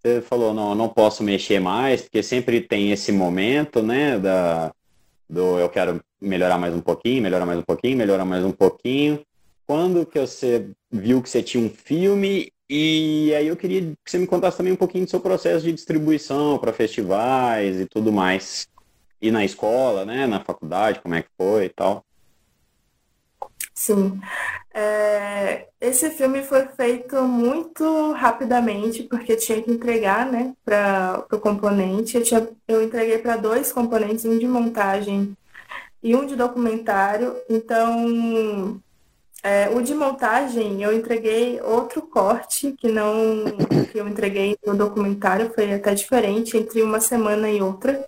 você 0.00 0.22
falou 0.22 0.54
não, 0.54 0.74
não 0.74 0.88
posso 0.88 1.22
mexer 1.22 1.60
mais 1.60 2.00
porque 2.00 2.22
sempre 2.22 2.62
tem 2.62 2.92
esse 2.92 3.12
momento, 3.12 3.82
né? 3.82 4.18
Da 4.18 4.72
do 5.28 5.58
eu 5.58 5.68
quero 5.68 6.00
melhorar 6.18 6.56
mais 6.56 6.74
um 6.74 6.80
pouquinho, 6.80 7.22
melhorar 7.22 7.44
mais 7.44 7.58
um 7.58 7.62
pouquinho, 7.62 7.98
melhorar 7.98 8.24
mais 8.24 8.42
um 8.42 8.52
pouquinho. 8.52 9.20
Quando 9.66 10.06
que 10.06 10.18
você 10.18 10.70
viu 10.90 11.20
que 11.20 11.28
você 11.28 11.42
tinha 11.42 11.62
um 11.62 11.68
filme 11.68 12.50
e 12.70 13.34
aí 13.34 13.48
eu 13.48 13.56
queria 13.56 13.82
que 13.82 14.10
você 14.10 14.18
me 14.18 14.26
contasse 14.26 14.56
também 14.56 14.72
um 14.72 14.76
pouquinho 14.76 15.04
do 15.04 15.10
seu 15.10 15.20
processo 15.20 15.62
de 15.62 15.74
distribuição 15.74 16.58
para 16.58 16.72
festivais 16.72 17.78
e 17.78 17.84
tudo 17.84 18.10
mais. 18.10 18.66
E 19.20 19.30
na 19.30 19.44
escola, 19.44 20.06
né? 20.06 20.26
Na 20.26 20.40
faculdade, 20.40 21.00
como 21.00 21.14
é 21.14 21.22
que 21.22 21.28
foi 21.36 21.66
e 21.66 21.68
tal. 21.68 22.02
Sim. 23.74 24.20
É, 24.74 25.68
esse 25.80 26.10
filme 26.10 26.42
foi 26.42 26.66
feito 26.68 27.22
muito 27.22 28.12
rapidamente, 28.12 29.02
porque 29.04 29.36
tinha 29.36 29.62
que 29.62 29.70
entregar, 29.70 30.26
né, 30.30 30.54
para 30.64 31.24
o 31.32 31.38
componente. 31.38 32.16
Eu, 32.16 32.22
tinha, 32.22 32.48
eu 32.68 32.82
entreguei 32.82 33.18
para 33.18 33.36
dois 33.36 33.72
componentes, 33.72 34.24
um 34.24 34.38
de 34.38 34.46
montagem 34.48 35.36
e 36.02 36.14
um 36.16 36.26
de 36.26 36.36
documentário. 36.36 37.36
Então, 37.48 38.80
é, 39.42 39.68
o 39.70 39.82
de 39.82 39.94
montagem 39.94 40.82
eu 40.82 40.92
entreguei 40.92 41.60
outro 41.60 42.02
corte 42.02 42.72
que 42.72 42.88
não 42.88 43.44
que 43.92 43.98
eu 43.98 44.08
entreguei 44.08 44.56
no 44.66 44.76
documentário, 44.76 45.52
foi 45.54 45.72
até 45.74 45.94
diferente 45.94 46.56
entre 46.56 46.82
uma 46.82 47.00
semana 47.00 47.50
e 47.50 47.62
outra. 47.62 48.06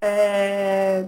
É, 0.00 1.06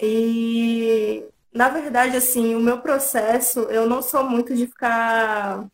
e 0.00 1.24
na 1.52 1.68
verdade, 1.68 2.16
assim, 2.16 2.54
o 2.54 2.60
meu 2.60 2.78
processo, 2.80 3.60
eu 3.70 3.88
não 3.88 4.02
sou 4.02 4.24
muito 4.24 4.54
de 4.54 4.66
ficar 4.66 5.66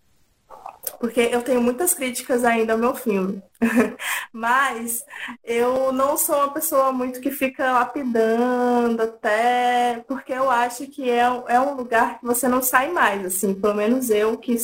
porque 1.00 1.20
eu 1.20 1.42
tenho 1.42 1.60
muitas 1.60 1.94
críticas 1.94 2.44
ainda 2.44 2.72
ao 2.72 2.78
meu 2.78 2.94
filme. 2.94 3.42
Mas 4.32 5.04
eu 5.42 5.92
não 5.92 6.16
sou 6.16 6.36
uma 6.36 6.52
pessoa 6.52 6.92
muito 6.92 7.20
que 7.20 7.30
fica 7.30 7.72
lapidando 7.72 9.02
até, 9.02 10.04
porque 10.06 10.32
eu 10.32 10.50
acho 10.50 10.86
que 10.86 11.08
é, 11.08 11.22
é 11.48 11.60
um 11.60 11.74
lugar 11.74 12.18
que 12.18 12.26
você 12.26 12.48
não 12.48 12.62
sai 12.62 12.90
mais, 12.90 13.24
assim, 13.24 13.54
pelo 13.54 13.74
menos 13.74 14.10
eu 14.10 14.36
que 14.36 14.56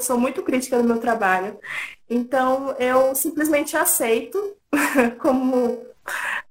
sou 0.00 0.18
muito 0.18 0.42
crítica 0.42 0.78
do 0.78 0.84
meu 0.84 0.98
trabalho. 0.98 1.58
Então 2.08 2.74
eu 2.78 3.14
simplesmente 3.14 3.76
aceito 3.76 4.56
como, 5.20 5.84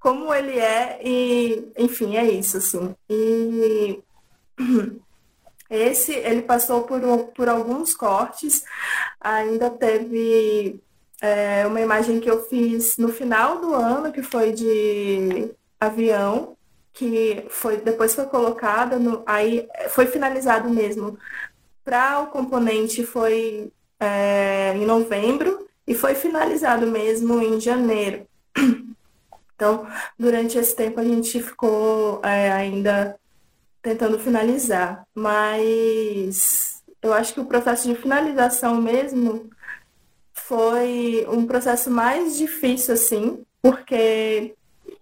como 0.04 0.34
ele 0.34 0.60
é 0.60 1.00
e, 1.02 1.72
enfim, 1.78 2.18
é 2.18 2.30
isso, 2.30 2.58
assim. 2.58 2.94
E 3.10 4.04
Esse, 5.70 6.12
ele 6.12 6.44
passou 6.44 6.84
por, 6.84 7.02
por 7.34 7.50
alguns 7.50 7.96
cortes, 7.96 8.64
ainda 9.20 9.72
teve 9.72 10.80
é, 11.20 11.66
uma 11.66 11.82
imagem 11.82 12.20
que 12.20 12.30
eu 12.30 12.44
fiz 12.44 12.98
no 12.98 13.10
final 13.10 13.60
do 13.60 13.74
ano, 13.74 14.12
que 14.12 14.22
foi 14.22 14.52
de 14.52 15.50
avião, 15.80 16.56
que 16.94 17.46
foi 17.50 17.78
depois 17.78 18.14
foi 18.14 18.26
colocada, 18.26 19.00
no, 19.00 19.24
aí 19.26 19.68
foi 19.90 20.06
finalizado 20.06 20.70
mesmo. 20.70 21.18
Para 21.84 22.20
o 22.20 22.28
componente 22.28 23.04
foi 23.04 23.72
é, 24.00 24.74
em 24.76 24.86
novembro 24.86 25.68
e 25.88 25.96
foi 25.96 26.14
finalizado 26.14 26.86
mesmo 26.86 27.42
em 27.42 27.60
janeiro. 27.60 28.28
Então, 29.64 29.88
durante 30.20 30.58
esse 30.58 30.76
tempo 30.76 31.00
a 31.00 31.06
gente 31.06 31.42
ficou 31.42 32.20
é, 32.22 32.52
ainda 32.52 33.18
tentando 33.82 34.20
finalizar, 34.20 35.08
mas 35.16 36.84
eu 37.02 37.14
acho 37.14 37.34
que 37.34 37.40
o 37.40 37.46
processo 37.46 37.88
de 37.88 37.96
finalização 37.96 38.82
mesmo 38.82 39.50
foi 40.34 41.26
um 41.30 41.48
processo 41.48 41.90
mais 41.90 42.38
difícil, 42.38 42.94
assim, 42.94 43.46
porque 43.62 44.54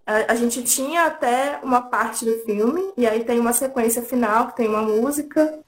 a, 0.06 0.32
a, 0.32 0.34
gente 0.36 0.62
tinha 0.62 1.06
até 1.06 1.58
uma 1.60 1.82
parte 1.82 2.24
do 2.24 2.38
filme, 2.44 2.92
e 2.96 3.04
aí 3.04 3.24
tem 3.24 3.40
uma 3.40 3.52
sequência 3.52 4.00
final, 4.00 4.46
que 4.48 4.56
tem 4.58 4.68
uma 4.68 4.82
música, 4.82 5.58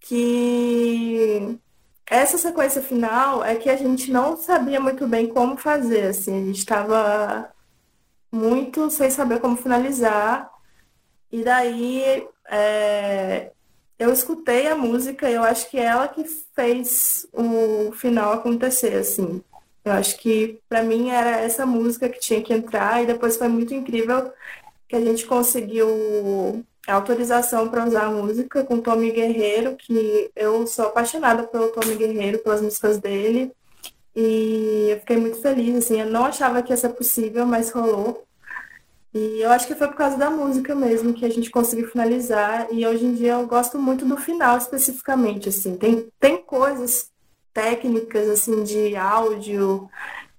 que 0.00 1.56
essa 2.04 2.36
sequência 2.36 2.82
final 2.82 3.44
é 3.44 3.54
que 3.54 3.70
a 3.70 3.76
gente 3.76 4.10
não 4.10 4.36
sabia 4.36 4.80
muito 4.80 5.06
bem 5.06 5.28
como 5.28 5.56
fazer, 5.56 6.08
assim, 6.08 6.42
a 6.42 6.44
gente 6.46 6.58
estava 6.58 7.52
muito 8.32 8.90
sem 8.90 9.10
saber 9.10 9.40
como 9.40 9.56
finalizar, 9.56 10.50
e 11.30 11.44
daí 11.44 12.26
é, 12.50 13.52
eu 13.98 14.12
escutei 14.12 14.66
a 14.66 14.74
música 14.74 15.30
e 15.30 15.34
eu 15.34 15.42
acho 15.42 15.70
que 15.70 15.78
é 15.78 15.84
ela 15.84 16.08
que 16.08 16.24
fez 16.54 17.26
o 17.32 17.92
final 17.92 18.32
acontecer, 18.32 18.94
assim. 18.96 19.42
Eu 19.84 19.92
acho 19.92 20.18
que 20.18 20.60
para 20.68 20.82
mim 20.82 21.10
era 21.10 21.40
essa 21.40 21.66
música 21.66 22.08
que 22.08 22.20
tinha 22.20 22.42
que 22.42 22.52
entrar 22.52 23.02
e 23.02 23.06
depois 23.06 23.36
foi 23.36 23.48
muito 23.48 23.74
incrível 23.74 24.32
que 24.88 24.96
a 24.96 25.00
gente 25.00 25.26
conseguiu 25.26 26.64
a 26.86 26.94
autorização 26.94 27.68
para 27.68 27.86
usar 27.86 28.06
a 28.06 28.10
música 28.10 28.64
com 28.64 28.80
Tommy 28.80 29.10
Guerreiro, 29.10 29.76
que 29.76 30.30
eu 30.36 30.66
sou 30.66 30.86
apaixonada 30.86 31.44
pelo 31.44 31.68
Tommy 31.68 31.94
Guerreiro, 31.96 32.38
pelas 32.38 32.60
músicas 32.60 32.98
dele. 32.98 33.52
E 34.14 34.88
eu 34.90 35.00
fiquei 35.00 35.16
muito 35.16 35.40
feliz, 35.40 35.76
assim, 35.84 36.00
eu 36.00 36.06
não 36.06 36.24
achava 36.24 36.62
que 36.62 36.72
ia 36.72 36.76
ser 36.76 36.90
possível, 36.90 37.46
mas 37.46 37.70
rolou. 37.70 38.24
E 39.14 39.40
eu 39.42 39.50
acho 39.50 39.66
que 39.66 39.74
foi 39.74 39.88
por 39.88 39.96
causa 39.96 40.16
da 40.16 40.30
música 40.30 40.74
mesmo 40.74 41.12
que 41.12 41.24
a 41.24 41.28
gente 41.28 41.50
conseguiu 41.50 41.88
finalizar. 41.88 42.68
E 42.72 42.86
hoje 42.86 43.04
em 43.04 43.14
dia 43.14 43.32
eu 43.32 43.46
gosto 43.46 43.78
muito 43.78 44.06
do 44.06 44.16
final 44.16 44.56
especificamente, 44.56 45.48
assim. 45.48 45.76
Tem, 45.76 46.08
tem 46.18 46.42
coisas 46.42 47.10
técnicas, 47.52 48.28
assim, 48.28 48.62
de 48.64 48.96
áudio, 48.96 49.88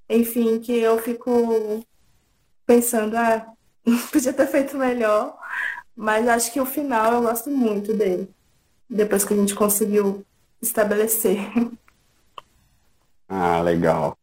enfim, 0.09 0.59
que 0.59 0.73
eu 0.79 0.97
fico 0.99 1.85
pensando, 2.65 3.15
ah, 3.15 3.45
podia 4.11 4.33
ter 4.33 4.47
feito 4.47 4.77
melhor. 4.77 5.37
Mas 5.95 6.27
acho 6.27 6.51
que 6.51 6.59
o 6.59 6.65
final 6.65 7.13
eu 7.13 7.21
gosto 7.21 7.49
muito 7.51 7.93
dele. 7.93 8.29
Depois 8.89 9.23
que 9.23 9.33
a 9.33 9.37
gente 9.37 9.55
conseguiu 9.55 10.25
estabelecer. 10.61 11.37
Ah, 13.35 13.61
legal. 13.63 14.15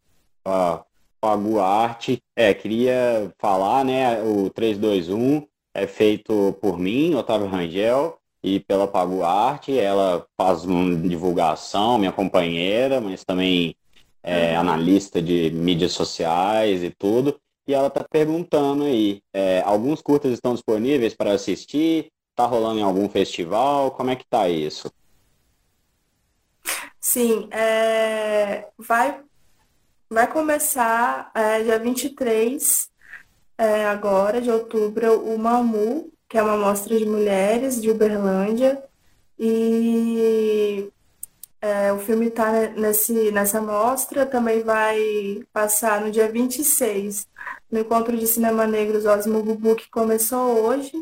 Ah, 0.44 0.84
Pagu 1.20 1.58
Arte. 1.58 2.22
É, 2.36 2.54
queria 2.54 3.32
falar, 3.40 3.84
né, 3.84 4.22
o 4.22 4.48
321 4.50 5.44
é 5.74 5.84
feito 5.84 6.56
por 6.62 6.78
mim, 6.78 7.16
Otávio 7.16 7.48
Rangel, 7.48 8.18
e 8.40 8.60
pela 8.60 8.86
Pagu 8.86 9.24
Arte. 9.24 9.76
Ela 9.76 10.24
faz 10.36 10.64
uma 10.64 10.96
divulgação, 10.96 11.98
minha 11.98 12.12
companheira, 12.12 13.00
mas 13.00 13.24
também 13.24 13.74
é 14.22 14.52
uhum. 14.52 14.60
analista 14.60 15.20
de 15.20 15.50
mídias 15.50 15.90
sociais 15.90 16.84
e 16.84 16.90
tudo. 16.90 17.36
E 17.66 17.74
ela 17.74 17.88
está 17.88 18.04
perguntando 18.08 18.84
aí, 18.84 19.22
é, 19.34 19.60
alguns 19.66 20.00
curtas 20.00 20.32
estão 20.32 20.54
disponíveis 20.54 21.14
para 21.14 21.32
assistir? 21.32 22.12
Está 22.30 22.46
rolando 22.46 22.78
em 22.78 22.84
algum 22.84 23.08
festival? 23.08 23.90
Como 23.90 24.10
é 24.10 24.14
que 24.14 24.22
está 24.22 24.48
isso? 24.48 24.88
Sim, 27.12 27.48
é, 27.50 28.68
vai 28.78 29.20
Vai 30.08 30.30
começar 30.32 31.30
é, 31.34 31.62
dia 31.62 31.76
23 31.78 32.88
é, 33.58 33.84
agora, 33.86 34.40
de 34.40 34.48
outubro, 34.48 35.20
o 35.20 35.36
MAMU, 35.36 36.12
que 36.28 36.38
é 36.38 36.42
uma 36.42 36.56
mostra 36.56 36.96
de 36.96 37.04
mulheres 37.04 37.82
de 37.82 37.90
Uberlândia. 37.90 38.80
E 39.36 40.88
é, 41.60 41.92
o 41.92 41.98
filme 41.98 42.28
está 42.28 42.52
nessa 43.32 43.60
mostra, 43.60 44.24
também 44.24 44.62
vai 44.62 45.44
passar 45.52 46.00
no 46.02 46.12
dia 46.12 46.30
26, 46.30 47.26
no 47.72 47.80
Encontro 47.80 48.16
de 48.16 48.26
Cinema 48.28 48.68
Negros 48.68 49.04
Osmo 49.04 49.42
Bubu, 49.42 49.74
que 49.74 49.90
começou 49.90 50.60
hoje, 50.64 50.92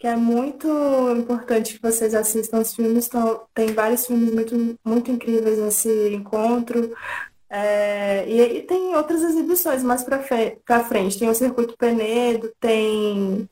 que 0.00 0.06
é 0.06 0.16
muito 0.16 0.66
importante 1.14 1.74
que 1.74 1.82
vocês 1.82 2.14
assistam 2.14 2.60
os 2.60 2.74
filmes. 2.74 3.06
Então, 3.06 3.42
tem 3.52 3.66
vários 3.74 4.06
filmes 4.06 4.32
muito, 4.32 4.78
muito 4.82 5.10
incríveis 5.10 5.58
nesse 5.58 6.14
encontro. 6.14 6.96
É, 7.50 8.24
e, 8.26 8.58
e, 8.58 8.62
tem 8.62 8.96
outras 8.96 9.22
exibições 9.22 9.82
mais 9.82 10.02
para 10.02 10.84
frente. 10.84 11.18
Tem 11.18 11.28
o 11.28 11.34
Circuito 11.34 11.76
Penedo, 11.76 12.50
tem 12.58 13.46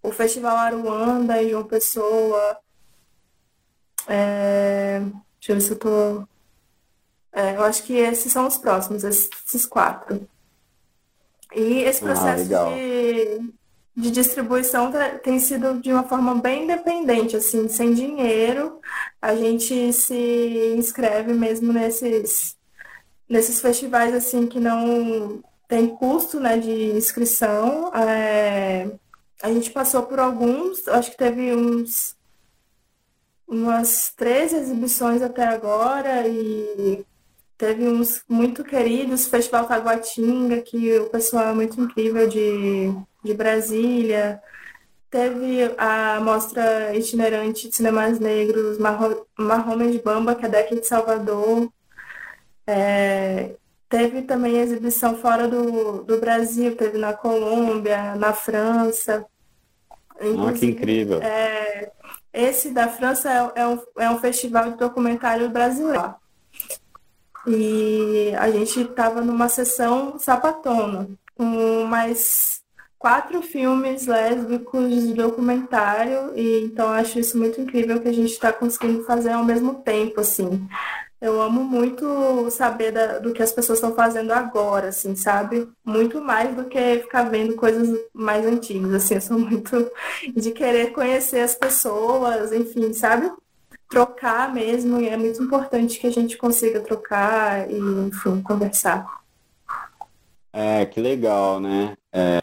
o 0.00 0.12
Festival 0.12 0.56
Aruanda 0.56 1.42
em 1.42 1.50
João 1.50 1.64
Pessoa. 1.64 2.56
É, 4.06 5.00
deixa 5.40 5.50
eu 5.50 5.54
ver 5.56 5.60
se 5.60 5.70
eu 5.72 5.78
tô. 5.80 6.22
É, 7.32 7.56
eu 7.56 7.64
acho 7.64 7.82
que 7.82 7.94
esses 7.94 8.32
são 8.32 8.46
os 8.46 8.56
próximos, 8.56 9.02
esses 9.02 9.66
quatro. 9.66 10.28
E 11.52 11.82
esse 11.82 12.04
ah, 12.04 12.06
processo 12.06 12.54
ah, 12.54 12.68
de, 12.68 13.52
de 13.98 14.12
distribuição 14.12 14.92
tem 15.24 15.40
sido 15.40 15.80
de 15.82 15.92
uma 15.92 16.04
forma 16.04 16.36
bem 16.36 16.62
independente, 16.62 17.36
assim, 17.36 17.68
sem 17.68 17.92
dinheiro. 17.92 18.80
A 19.20 19.34
gente 19.34 19.92
se 19.92 20.74
inscreve 20.76 21.32
mesmo 21.32 21.72
nesses 21.72 22.56
nesses 23.28 23.60
festivais 23.60 24.14
assim 24.14 24.46
que 24.46 24.58
não 24.60 25.42
tem 25.66 25.88
custo 25.88 26.38
né, 26.38 26.56
de 26.58 26.92
inscrição. 26.92 27.92
É, 27.94 28.88
a 29.42 29.52
gente 29.52 29.70
passou 29.70 30.04
por 30.04 30.20
alguns, 30.20 30.86
acho 30.88 31.10
que 31.10 31.16
teve 31.18 31.54
uns 31.54 32.16
umas 33.48 34.12
três 34.16 34.52
exibições 34.52 35.22
até 35.22 35.44
agora 35.44 36.28
e 36.28 37.04
teve 37.56 37.88
uns 37.88 38.22
muito 38.28 38.62
queridos, 38.62 39.26
Festival 39.26 39.66
Taguatinga, 39.66 40.62
que 40.62 40.98
o 40.98 41.06
pessoal 41.06 41.48
é 41.48 41.52
muito 41.54 41.80
incrível 41.80 42.28
de, 42.28 42.92
de 43.24 43.34
Brasília. 43.34 44.40
Teve 45.10 45.74
a 45.78 46.20
mostra 46.20 46.94
itinerante 46.94 47.68
de 47.68 47.76
cinemas 47.76 48.18
negros 48.18 48.78
Marrom 48.78 49.90
de 49.90 49.98
Bamba, 49.98 50.34
que 50.34 50.44
é 50.44 50.48
daqui 50.48 50.78
de 50.78 50.86
Salvador. 50.86 51.70
É, 52.66 53.54
teve 53.88 54.22
também 54.22 54.58
exibição 54.58 55.16
fora 55.16 55.48
do, 55.48 56.02
do 56.02 56.18
Brasil, 56.18 56.76
teve 56.76 56.98
na 56.98 57.14
Colômbia, 57.14 58.14
na 58.16 58.34
França. 58.34 59.24
Ah, 60.20 60.52
que 60.52 60.66
incrível. 60.66 61.22
É, 61.22 61.90
esse 62.32 62.70
da 62.70 62.88
França 62.88 63.52
é, 63.56 63.62
é, 63.62 63.66
um, 63.66 63.80
é 63.98 64.10
um 64.10 64.18
festival 64.18 64.72
de 64.72 64.76
documentário 64.76 65.48
brasileiro. 65.48 66.14
E 67.46 68.34
a 68.38 68.50
gente 68.50 68.82
estava 68.82 69.22
numa 69.22 69.48
sessão 69.48 70.18
sapatona, 70.18 71.08
com 71.34 71.84
mais 71.84 72.57
quatro 72.98 73.42
filmes 73.42 74.06
lésbicos 74.06 74.90
de 74.90 75.14
documentário, 75.14 76.32
e 76.36 76.64
então 76.64 76.88
acho 76.88 77.18
isso 77.18 77.38
muito 77.38 77.60
incrível 77.60 78.00
que 78.00 78.08
a 78.08 78.12
gente 78.12 78.32
está 78.32 78.52
conseguindo 78.52 79.04
fazer 79.04 79.30
ao 79.30 79.44
mesmo 79.44 79.76
tempo, 79.76 80.20
assim. 80.20 80.68
Eu 81.20 81.40
amo 81.40 81.64
muito 81.64 82.48
saber 82.50 82.92
da, 82.92 83.18
do 83.18 83.32
que 83.32 83.42
as 83.42 83.52
pessoas 83.52 83.78
estão 83.78 83.94
fazendo 83.94 84.32
agora, 84.32 84.88
assim, 84.88 85.16
sabe? 85.16 85.68
Muito 85.84 86.20
mais 86.20 86.54
do 86.54 86.64
que 86.64 87.00
ficar 87.00 87.24
vendo 87.24 87.56
coisas 87.56 87.98
mais 88.12 88.46
antigas, 88.46 88.92
assim. 88.94 89.14
Eu 89.14 89.20
sou 89.20 89.38
muito 89.38 89.90
de 90.36 90.52
querer 90.52 90.92
conhecer 90.92 91.40
as 91.40 91.54
pessoas, 91.54 92.52
enfim, 92.52 92.92
sabe? 92.92 93.30
trocar 93.88 94.52
mesmo, 94.52 95.00
e 95.00 95.08
é 95.08 95.16
muito 95.16 95.42
importante 95.42 95.98
que 95.98 96.06
a 96.06 96.10
gente 96.10 96.36
consiga 96.36 96.80
trocar 96.80 97.70
e, 97.70 97.78
enfim, 97.78 98.42
conversar. 98.42 99.06
É, 100.52 100.84
que 100.86 101.00
legal, 101.00 101.58
né? 101.58 101.96
É... 102.12 102.38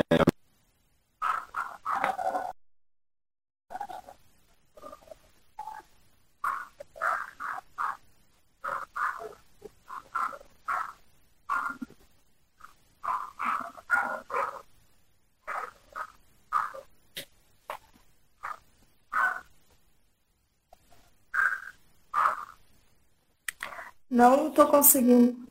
Não 24.16 24.48
estou 24.48 24.66
conseguindo. 24.68 25.45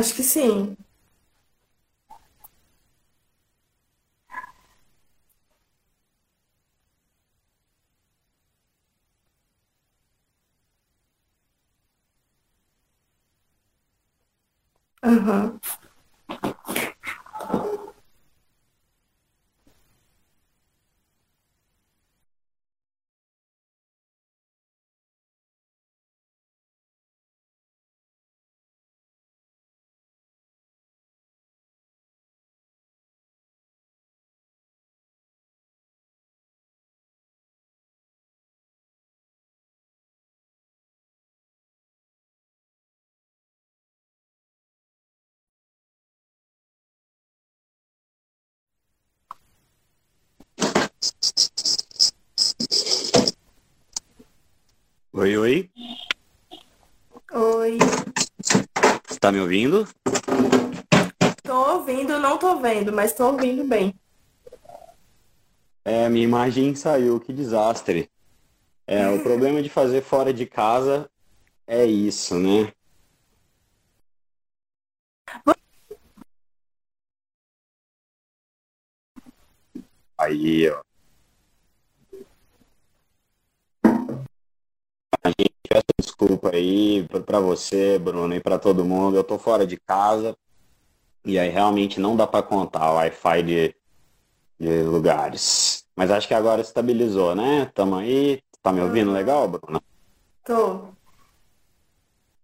Acho 0.00 0.14
que 0.14 0.22
sim. 0.22 0.74
Aham. 15.02 15.60
Oi, 55.20 55.36
oi. 55.36 55.70
Oi. 57.30 57.76
Tá 59.20 59.30
me 59.30 59.38
ouvindo? 59.38 59.86
Tô 61.42 61.74
ouvindo, 61.74 62.18
não 62.18 62.38
tô 62.38 62.58
vendo, 62.58 62.90
mas 62.90 63.12
tô 63.12 63.26
ouvindo 63.26 63.62
bem. 63.64 63.94
É, 65.84 66.08
minha 66.08 66.24
imagem 66.24 66.74
saiu, 66.74 67.20
que 67.20 67.34
desastre. 67.34 68.10
É, 68.86 69.10
o 69.10 69.20
problema 69.22 69.62
de 69.62 69.68
fazer 69.68 70.00
fora 70.00 70.32
de 70.32 70.46
casa 70.46 71.10
é 71.66 71.84
isso, 71.84 72.38
né? 72.38 72.72
Aí, 80.16 80.70
ó. 80.70 80.89
A 85.22 85.28
gente 85.28 85.52
peço 85.68 85.84
desculpa 86.00 86.50
aí 86.54 87.06
para 87.26 87.40
você, 87.40 87.98
Bruno, 87.98 88.34
e 88.34 88.40
para 88.40 88.58
todo 88.58 88.84
mundo. 88.84 89.16
Eu 89.16 89.24
tô 89.24 89.38
fora 89.38 89.66
de 89.66 89.76
casa 89.76 90.36
e 91.24 91.38
aí 91.38 91.50
realmente 91.50 92.00
não 92.00 92.16
dá 92.16 92.26
para 92.26 92.42
contar 92.42 92.92
o 92.92 92.96
Wi-Fi 92.96 93.42
de, 93.42 93.74
de 94.58 94.82
lugares. 94.82 95.84
Mas 95.94 96.10
acho 96.10 96.26
que 96.26 96.34
agora 96.34 96.60
estabilizou, 96.62 97.34
né? 97.34 97.70
Tamo 97.74 97.96
aí. 97.96 98.42
Tá 98.62 98.72
me 98.72 98.80
ouvindo 98.80 99.12
legal, 99.12 99.48
Bruno? 99.48 99.82
Tô. 100.44 100.80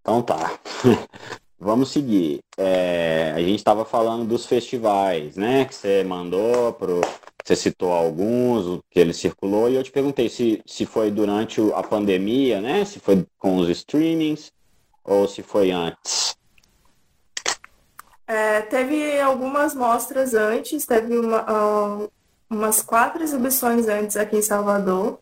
Então 0.01 0.23
tá. 0.23 0.59
Vamos 1.59 1.91
seguir. 1.91 2.41
É, 2.59 3.33
a 3.35 3.41
gente 3.41 3.57
estava 3.57 3.85
falando 3.85 4.27
dos 4.27 4.47
festivais, 4.47 5.37
né? 5.37 5.65
Que 5.65 5.75
você 5.75 6.05
mandou 6.05 6.73
pro. 6.75 7.01
Você 7.47 7.55
citou 7.55 7.93
alguns, 7.93 8.81
que 8.91 8.99
ele 8.99 9.13
circulou, 9.13 9.71
e 9.71 9.77
eu 9.77 9.85
te 9.85 9.93
perguntei 9.93 10.29
se, 10.29 10.61
se 10.67 10.85
foi 10.85 11.13
durante 11.13 11.61
a 11.77 11.81
pandemia, 11.81 12.61
né? 12.61 12.85
Se 12.85 12.99
foi 12.99 13.25
com 13.39 13.59
os 13.59 13.69
streamings 13.69 14.51
ou 15.05 15.29
se 15.29 15.45
foi 15.45 15.71
antes. 15.71 16.37
É, 18.27 18.63
teve 18.63 19.21
algumas 19.21 19.77
mostras 19.77 20.35
antes, 20.35 20.85
teve 20.85 21.17
uma, 21.17 21.45
uh, 22.03 22.13
umas 22.51 22.83
quatro 22.83 23.23
exibições 23.23 23.87
antes 23.87 24.17
aqui 24.17 24.39
em 24.39 24.43
Salvador. 24.43 25.21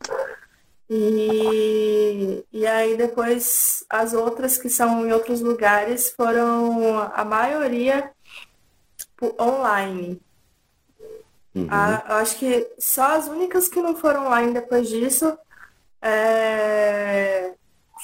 E, 0.89 2.43
e 2.51 2.67
aí 2.67 2.97
depois 2.97 3.85
as 3.91 4.15
outras 4.15 4.57
que 4.57 4.71
são 4.71 5.07
em 5.07 5.13
outros 5.13 5.43
lugares 5.43 6.11
foram 6.11 7.03
a 7.13 7.23
maioria 7.23 8.11
online. 9.39 10.19
Uhum. 11.55 11.69
A, 11.71 12.19
acho 12.19 12.37
que 12.39 12.69
só 12.79 13.17
as 13.17 13.29
únicas 13.29 13.69
que 13.69 13.81
não 13.81 13.95
foram 13.95 14.27
online 14.27 14.53
depois 14.53 14.89
disso 14.89 15.39
é, 16.03 17.53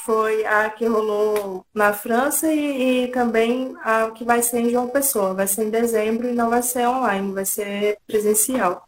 foi 0.04 0.46
a 0.46 0.70
que 0.70 0.86
rolou 0.86 1.64
na 1.74 1.92
França 1.92 2.52
e, 2.52 3.04
e, 3.04 3.08
também 3.08 3.74
a 3.82 4.10
que 4.10 4.24
vai 4.24 4.42
ser 4.42 4.60
em 4.60 4.70
João 4.70 4.88
Pessoa. 4.88 5.34
Vai 5.34 5.46
ser 5.46 5.64
em 5.64 5.70
dezembro 5.70 6.28
e 6.28 6.32
não 6.32 6.48
vai 6.48 6.62
ser 6.62 6.86
online, 6.86 7.32
vai 7.32 7.44
ser 7.44 7.98
presencial. 8.06 8.86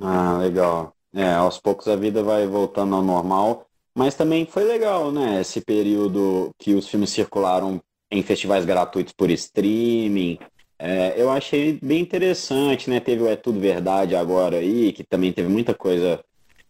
Ah, 0.00 0.36
legal. 0.38 0.92
É, 1.14 1.32
aos 1.34 1.58
poucos 1.58 1.88
a 1.88 1.96
vida 1.96 2.22
vai 2.22 2.46
voltando 2.46 2.94
ao 2.94 3.02
normal, 3.02 3.66
mas 3.96 4.14
também 4.14 4.46
foi 4.46 4.64
legal, 4.64 5.10
né? 5.10 5.40
Esse 5.40 5.60
período 5.60 6.50
que 6.58 6.74
os 6.74 6.88
filmes 6.88 7.10
circularam 7.10 7.80
em 8.10 8.22
festivais 8.22 8.64
gratuitos 8.64 9.12
por 9.12 9.30
streaming. 9.30 10.38
É, 10.82 11.20
eu 11.20 11.30
achei 11.30 11.78
bem 11.82 12.00
interessante, 12.00 12.88
né? 12.88 13.00
Teve 13.00 13.22
o 13.22 13.28
É 13.28 13.36
Tudo 13.36 13.60
Verdade 13.60 14.16
agora 14.16 14.56
aí, 14.56 14.92
que 14.92 15.04
também 15.04 15.30
teve 15.30 15.46
muita 15.46 15.74
coisa 15.74 16.24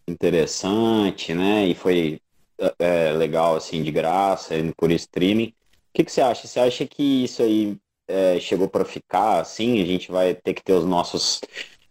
interessante, 0.08 1.32
né? 1.32 1.66
E 1.68 1.76
foi 1.76 2.20
é, 2.80 3.12
legal, 3.12 3.54
assim, 3.54 3.84
de 3.84 3.92
graça, 3.92 4.54
por 4.76 4.90
streaming. 4.90 5.46
O 5.48 5.52
que, 5.94 6.02
que 6.04 6.10
você 6.10 6.20
acha? 6.20 6.48
Você 6.48 6.58
acha 6.58 6.86
que 6.86 7.22
isso 7.24 7.40
aí 7.40 7.76
é, 8.08 8.40
chegou 8.40 8.68
para 8.68 8.84
ficar, 8.84 9.40
assim? 9.40 9.80
A 9.80 9.86
gente 9.86 10.10
vai 10.10 10.34
ter 10.34 10.54
que 10.54 10.62
ter 10.64 10.72
os 10.72 10.84
nossos 10.84 11.40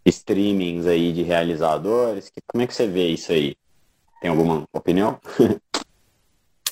streamings 0.05 0.85
aí 0.87 1.13
de 1.13 1.23
realizadores. 1.23 2.29
Que, 2.29 2.41
como 2.45 2.61
é 2.61 2.67
que 2.67 2.73
você 2.73 2.85
vê 2.85 3.07
isso 3.07 3.31
aí? 3.31 3.55
Tem 4.21 4.29
alguma 4.29 4.65
opinião? 4.73 5.17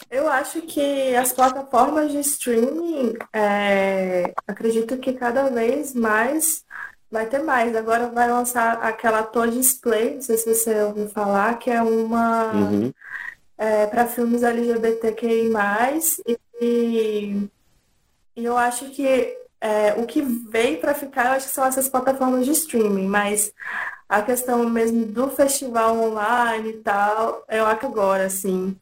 Eu 0.09 0.27
acho 0.29 0.61
que 0.61 1.15
as 1.15 1.33
plataformas 1.33 2.11
de 2.11 2.19
streaming, 2.19 3.13
é, 3.33 4.33
acredito 4.47 4.97
que 4.97 5.13
cada 5.13 5.49
vez 5.49 5.93
mais 5.93 6.63
vai 7.11 7.25
ter 7.27 7.39
mais. 7.43 7.75
Agora 7.75 8.07
vai 8.09 8.29
lançar 8.29 8.81
aquela 8.83 9.23
Toa 9.23 9.47
Display, 9.49 10.15
não 10.15 10.21
sei 10.21 10.37
se 10.37 10.53
você 10.53 10.81
ouviu 10.83 11.09
falar, 11.09 11.59
que 11.59 11.69
é 11.69 11.81
uma 11.81 12.53
Uhum. 12.53 12.93
é, 13.57 13.87
para 13.87 14.07
filmes 14.07 14.43
LGBTQI+, 14.43 15.51
e, 16.61 17.49
e 18.35 18.45
eu 18.45 18.57
acho 18.57 18.89
que 18.91 19.05
é, 19.59 19.93
o 19.95 20.05
que 20.05 20.21
veio 20.21 20.79
para 20.79 20.93
ficar, 20.93 21.27
eu 21.27 21.31
acho 21.33 21.47
que 21.47 21.53
são 21.53 21.65
essas 21.65 21.89
plataformas 21.89 22.45
de 22.45 22.51
streaming, 22.51 23.07
mas 23.07 23.51
a 24.09 24.21
questão 24.21 24.69
mesmo 24.69 25.05
do 25.07 25.29
festival 25.29 25.97
online 25.97 26.69
e 26.69 26.77
tal, 26.83 27.43
eu 27.49 27.65
acho 27.65 27.79
que 27.81 27.85
agora, 27.85 28.25
assim. 28.25 28.77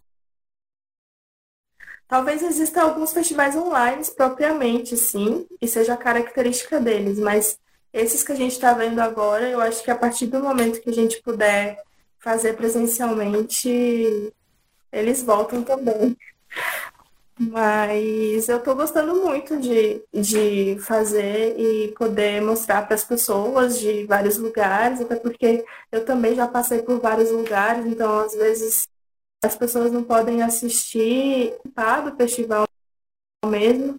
Talvez 2.08 2.44
existam 2.44 2.84
alguns 2.84 3.14
festivais 3.14 3.56
online 3.56 4.04
propriamente, 4.16 4.96
sim, 4.96 5.48
e 5.62 5.68
seja 5.68 5.98
característica 5.98 6.80
deles, 6.80 7.18
mas 7.20 7.58
esses 7.92 8.22
que 8.24 8.32
a 8.32 8.36
gente 8.36 8.52
está 8.52 8.74
vendo 8.74 9.00
agora, 9.00 9.50
eu 9.50 9.60
acho 9.62 9.84
que 9.84 9.90
a 9.90 9.96
partir 9.96 10.28
do 10.28 10.40
momento 10.40 10.82
que 10.82 10.90
a 10.90 10.94
gente 10.94 11.22
puder 11.22 11.82
fazer 12.20 12.56
presencialmente, 12.56 14.34
eles 14.92 15.24
voltam 15.24 15.64
também. 15.64 16.16
Mas 17.38 18.48
eu 18.48 18.58
estou 18.58 18.76
gostando 18.76 19.16
muito 19.16 19.58
de, 19.60 20.02
de 20.14 20.78
fazer 20.80 21.56
e 21.60 21.92
poder 21.98 22.42
mostrar 22.42 22.86
para 22.86 22.96
as 22.96 23.04
pessoas 23.04 23.78
de 23.80 24.06
vários 24.06 24.38
lugares, 24.38 25.02
até 25.02 25.16
porque 25.16 25.66
eu 25.92 26.06
também 26.06 26.36
já 26.36 26.48
passei 26.48 26.82
por 26.82 27.00
vários 27.00 27.32
lugares, 27.32 27.86
então 27.86 28.20
às 28.20 28.34
vezes 28.34 28.88
as 29.46 29.56
pessoas 29.56 29.92
não 29.92 30.04
podem 30.04 30.42
assistir 30.42 31.54
tá, 31.74 32.02
do 32.02 32.16
festival 32.16 32.66
mesmo. 33.46 33.98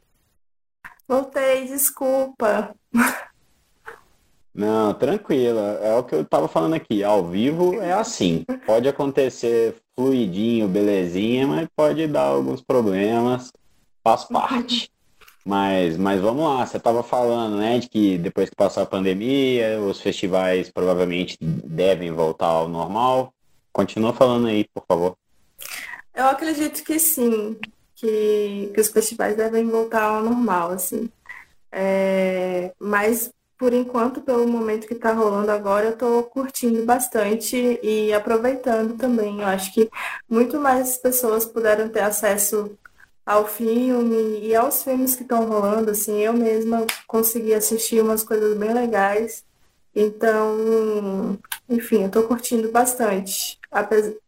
Voltei, 1.08 1.66
desculpa. 1.66 2.74
Não, 4.52 4.94
tranquila. 4.94 5.78
É 5.82 5.94
o 5.94 6.02
que 6.02 6.14
eu 6.14 6.22
estava 6.22 6.48
falando 6.48 6.74
aqui. 6.74 7.04
Ao 7.04 7.24
vivo 7.24 7.80
é 7.80 7.92
assim. 7.92 8.44
Pode 8.64 8.88
acontecer 8.88 9.76
fluidinho, 9.94 10.66
belezinha, 10.66 11.46
mas 11.46 11.68
pode 11.76 12.06
dar 12.06 12.22
alguns 12.22 12.62
problemas. 12.62 13.52
Faz 14.02 14.24
parte. 14.24 14.90
Mas, 15.44 15.96
mas 15.96 16.20
vamos 16.20 16.42
lá, 16.42 16.66
você 16.66 16.76
estava 16.76 17.04
falando, 17.04 17.58
né, 17.58 17.78
de 17.78 17.88
que 17.88 18.18
depois 18.18 18.50
que 18.50 18.56
passar 18.56 18.82
a 18.82 18.86
pandemia, 18.86 19.80
os 19.80 20.00
festivais 20.00 20.72
provavelmente 20.72 21.38
devem 21.40 22.10
voltar 22.10 22.46
ao 22.46 22.68
normal. 22.68 23.32
Continua 23.72 24.12
falando 24.12 24.48
aí, 24.48 24.66
por 24.74 24.84
favor. 24.88 25.16
Eu 26.14 26.26
acredito 26.26 26.82
que 26.82 26.98
sim, 26.98 27.58
que, 27.94 28.70
que 28.74 28.80
os 28.80 28.88
festivais 28.88 29.36
devem 29.36 29.68
voltar 29.68 30.02
ao 30.02 30.22
normal, 30.22 30.70
assim. 30.72 31.10
É, 31.72 32.72
mas 32.78 33.30
por 33.58 33.72
enquanto, 33.72 34.20
pelo 34.20 34.46
momento 34.46 34.86
que 34.86 34.94
está 34.94 35.12
rolando 35.12 35.50
agora, 35.50 35.86
eu 35.86 35.92
estou 35.92 36.22
curtindo 36.24 36.84
bastante 36.84 37.80
e 37.82 38.12
aproveitando 38.12 38.96
também. 38.98 39.40
Eu 39.40 39.46
acho 39.46 39.72
que 39.72 39.88
muito 40.28 40.60
mais 40.60 40.96
pessoas 40.98 41.46
puderam 41.46 41.88
ter 41.88 42.00
acesso 42.00 42.76
ao 43.24 43.46
filme 43.46 44.40
e 44.40 44.54
aos 44.54 44.82
filmes 44.84 45.16
que 45.16 45.22
estão 45.22 45.46
rolando. 45.46 45.90
Assim, 45.90 46.18
eu 46.20 46.32
mesma 46.34 46.86
consegui 47.06 47.54
assistir 47.54 48.02
umas 48.02 48.22
coisas 48.22 48.56
bem 48.58 48.74
legais. 48.74 49.44
Então, 49.98 51.38
enfim, 51.66 52.02
eu 52.02 52.08
estou 52.08 52.24
curtindo 52.24 52.70
bastante. 52.70 53.58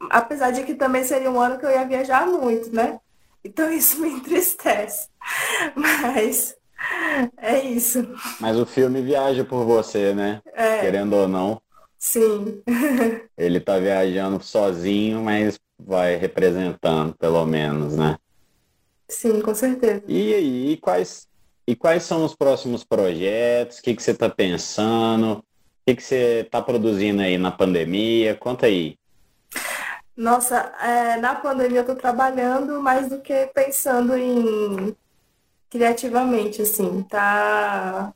Apesar 0.09 0.50
de 0.50 0.64
que 0.64 0.74
também 0.74 1.04
seria 1.04 1.31
um 1.31 1.38
ano 1.38 1.59
que 1.59 1.66
eu 1.66 1.70
ia 1.70 1.85
viajar 1.87 2.26
muito, 2.26 2.74
né? 2.74 2.98
Então 3.44 3.70
isso 3.70 4.00
me 4.00 4.09
entristece. 4.09 5.09
Mas 5.76 6.57
é 7.37 7.61
isso. 7.61 8.09
Mas 8.40 8.57
o 8.57 8.64
filme 8.64 9.02
viaja 9.02 9.44
por 9.44 9.66
você, 9.66 10.14
né? 10.14 10.40
É. 10.54 10.81
Querendo 10.81 11.12
ou 11.14 11.28
não. 11.28 11.61
Sim. 11.98 12.62
Ele 13.37 13.61
tá 13.61 13.78
viajando 13.78 14.42
sozinho, 14.42 15.22
mas 15.22 15.59
vai 15.78 16.16
representando, 16.16 17.14
pelo 17.14 17.44
menos, 17.44 17.94
né? 17.94 18.16
Sim, 19.07 19.42
com 19.42 19.54
certeza. 19.54 20.02
E 20.07 20.33
aí, 20.35 20.76
quais, 20.78 21.26
e 21.66 21.76
quais 21.76 22.04
são 22.04 22.24
os 22.24 22.35
próximos 22.35 22.85
projetos? 22.85 23.78
O 23.78 23.83
que, 23.83 23.94
que 23.94 24.02
você 24.02 24.12
está 24.12 24.31
pensando? 24.31 25.44
Que, 25.88 25.94
que 25.94 26.03
você 26.03 26.42
está 26.44 26.61
produzindo 26.61 27.22
aí 27.22 27.38
na 27.38 27.51
pandemia? 27.51 28.35
Conta 28.35 28.66
aí. 28.66 28.98
Nossa, 30.14 30.70
é, 30.83 31.16
na 31.16 31.35
pandemia 31.35 31.79
eu 31.79 31.81
estou 31.81 31.96
trabalhando 31.96 32.83
mais 32.83 33.09
do 33.09 33.22
que 33.22 33.46
pensando 33.55 34.14
em 34.14 34.94
criativamente, 35.70 36.61
assim, 36.61 37.03
tá 37.05 38.12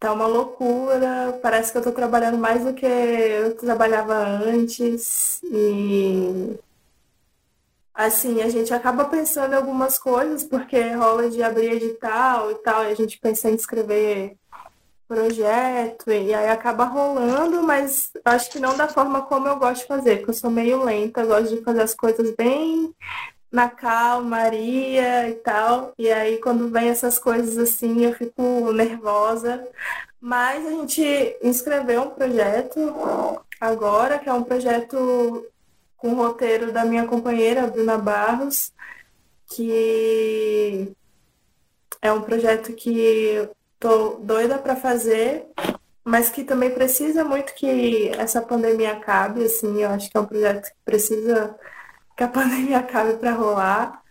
tá 0.00 0.12
uma 0.12 0.26
loucura. 0.26 1.38
Parece 1.40 1.70
que 1.70 1.78
eu 1.78 1.82
tô 1.82 1.92
trabalhando 1.92 2.36
mais 2.36 2.64
do 2.64 2.74
que 2.74 2.84
eu 2.84 3.56
trabalhava 3.56 4.14
antes 4.18 5.40
e 5.44 6.58
assim, 7.94 8.42
a 8.42 8.48
gente 8.48 8.74
acaba 8.74 9.04
pensando 9.04 9.52
em 9.52 9.56
algumas 9.56 9.98
coisas 9.98 10.42
porque 10.42 10.80
rola 10.94 11.30
de 11.30 11.44
abrir 11.44 11.74
edital 11.74 12.50
e 12.50 12.56
tal, 12.56 12.84
e 12.86 12.88
a 12.88 12.94
gente 12.96 13.20
pensa 13.20 13.48
em 13.48 13.54
escrever 13.54 14.39
projeto 15.10 16.08
e 16.12 16.32
aí 16.32 16.48
acaba 16.48 16.84
rolando, 16.84 17.60
mas 17.64 18.12
acho 18.24 18.48
que 18.48 18.60
não 18.60 18.76
da 18.76 18.86
forma 18.86 19.22
como 19.22 19.48
eu 19.48 19.56
gosto 19.56 19.82
de 19.82 19.88
fazer, 19.88 20.18
porque 20.18 20.30
eu 20.30 20.34
sou 20.34 20.50
meio 20.50 20.84
lenta, 20.84 21.26
gosto 21.26 21.56
de 21.56 21.62
fazer 21.62 21.82
as 21.82 21.94
coisas 21.94 22.32
bem 22.36 22.94
na 23.50 23.68
calmaria 23.68 25.28
e 25.28 25.34
tal. 25.34 25.92
E 25.98 26.08
aí 26.08 26.38
quando 26.38 26.68
vem 26.70 26.88
essas 26.90 27.18
coisas 27.18 27.58
assim, 27.58 28.04
eu 28.04 28.14
fico 28.14 28.72
nervosa. 28.72 29.66
Mas 30.20 30.64
a 30.64 30.70
gente 30.70 31.36
inscreveu 31.42 32.02
um 32.02 32.10
projeto 32.10 33.42
agora, 33.60 34.18
que 34.18 34.28
é 34.28 34.32
um 34.32 34.44
projeto 34.44 35.44
com 35.96 36.14
roteiro 36.14 36.72
da 36.72 36.84
minha 36.84 37.06
companheira, 37.06 37.66
Bruna 37.66 37.98
Barros, 37.98 38.72
que 39.48 40.92
é 42.00 42.12
um 42.12 42.22
projeto 42.22 42.72
que 42.74 43.48
tô 43.80 44.16
doida 44.20 44.58
para 44.58 44.76
fazer, 44.76 45.46
mas 46.04 46.28
que 46.28 46.44
também 46.44 46.70
precisa 46.70 47.24
muito 47.24 47.54
que 47.54 48.10
essa 48.10 48.42
pandemia 48.42 48.92
acabe, 48.92 49.44
assim, 49.44 49.82
eu 49.82 49.90
acho 49.90 50.10
que 50.10 50.16
é 50.16 50.20
um 50.20 50.26
projeto 50.26 50.66
que 50.66 50.76
precisa 50.84 51.56
que 52.16 52.22
a 52.22 52.28
pandemia 52.28 52.78
acabe 52.78 53.14
para 53.14 53.32
rolar, 53.32 54.02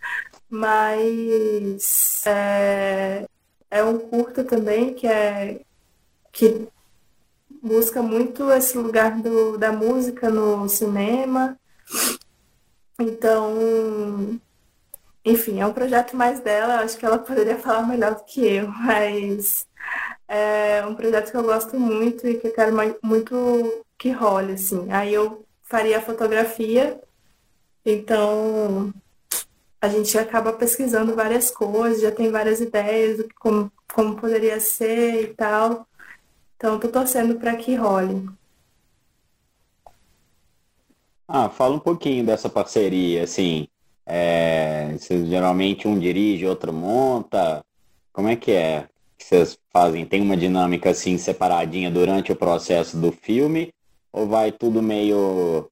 mas 0.50 2.24
é, 2.26 3.26
é 3.70 3.84
um 3.84 3.98
curta 3.98 4.44
também 4.44 4.92
que 4.92 5.06
é 5.06 5.60
que 6.32 6.68
busca 7.62 8.02
muito 8.02 8.50
esse 8.52 8.76
lugar 8.78 9.20
do, 9.20 9.58
da 9.58 9.72
música 9.72 10.30
no 10.30 10.68
cinema. 10.68 11.58
Então, 12.98 14.40
enfim, 15.24 15.60
é 15.60 15.66
um 15.66 15.72
projeto 15.72 16.16
mais 16.16 16.40
dela, 16.40 16.80
acho 16.80 16.96
que 16.98 17.04
ela 17.06 17.18
poderia 17.18 17.58
falar 17.58 17.86
melhor 17.86 18.14
do 18.14 18.24
que 18.24 18.44
eu, 18.46 18.68
mas 18.68 19.66
é 20.28 20.84
um 20.86 20.94
projeto 20.94 21.30
que 21.30 21.36
eu 21.36 21.42
gosto 21.42 21.78
muito 21.78 22.26
e 22.26 22.38
que 22.38 22.48
eu 22.48 22.54
quero 22.54 22.74
muito 23.02 23.84
que 23.98 24.10
role, 24.10 24.54
assim. 24.54 24.90
Aí 24.90 25.12
eu 25.12 25.44
faria 25.62 25.98
a 25.98 26.02
fotografia 26.02 27.00
então, 27.84 28.92
a 29.80 29.88
gente 29.88 30.16
acaba 30.18 30.52
pesquisando 30.52 31.14
várias 31.14 31.50
coisas, 31.50 32.02
já 32.02 32.12
tem 32.12 32.30
várias 32.30 32.60
ideias 32.60 33.18
do 33.18 33.24
que 33.24 33.34
como, 33.34 33.72
como 33.92 34.16
poderia 34.16 34.60
ser 34.60 35.22
e 35.22 35.34
tal. 35.34 35.86
Então, 36.56 36.76
estou 36.76 36.90
torcendo 36.90 37.36
para 37.36 37.56
que 37.56 37.74
role. 37.74 38.28
Ah, 41.26 41.48
fala 41.48 41.76
um 41.76 41.80
pouquinho 41.80 42.26
dessa 42.26 42.50
parceria, 42.50 43.24
assim. 43.24 43.66
É, 44.12 44.96
vocês, 44.98 45.28
geralmente 45.28 45.86
um 45.86 45.96
dirige, 45.96 46.44
outro 46.44 46.72
monta. 46.72 47.64
Como 48.12 48.26
é 48.26 48.34
que 48.34 48.50
é? 48.50 48.86
Que 49.16 49.24
vocês 49.24 49.56
fazem? 49.72 50.04
Tem 50.04 50.20
uma 50.20 50.36
dinâmica 50.36 50.90
assim 50.90 51.16
separadinha 51.16 51.92
durante 51.92 52.32
o 52.32 52.36
processo 52.36 52.96
do 52.96 53.12
filme? 53.12 53.72
Ou 54.12 54.26
vai 54.26 54.50
tudo 54.50 54.82
meio 54.82 55.70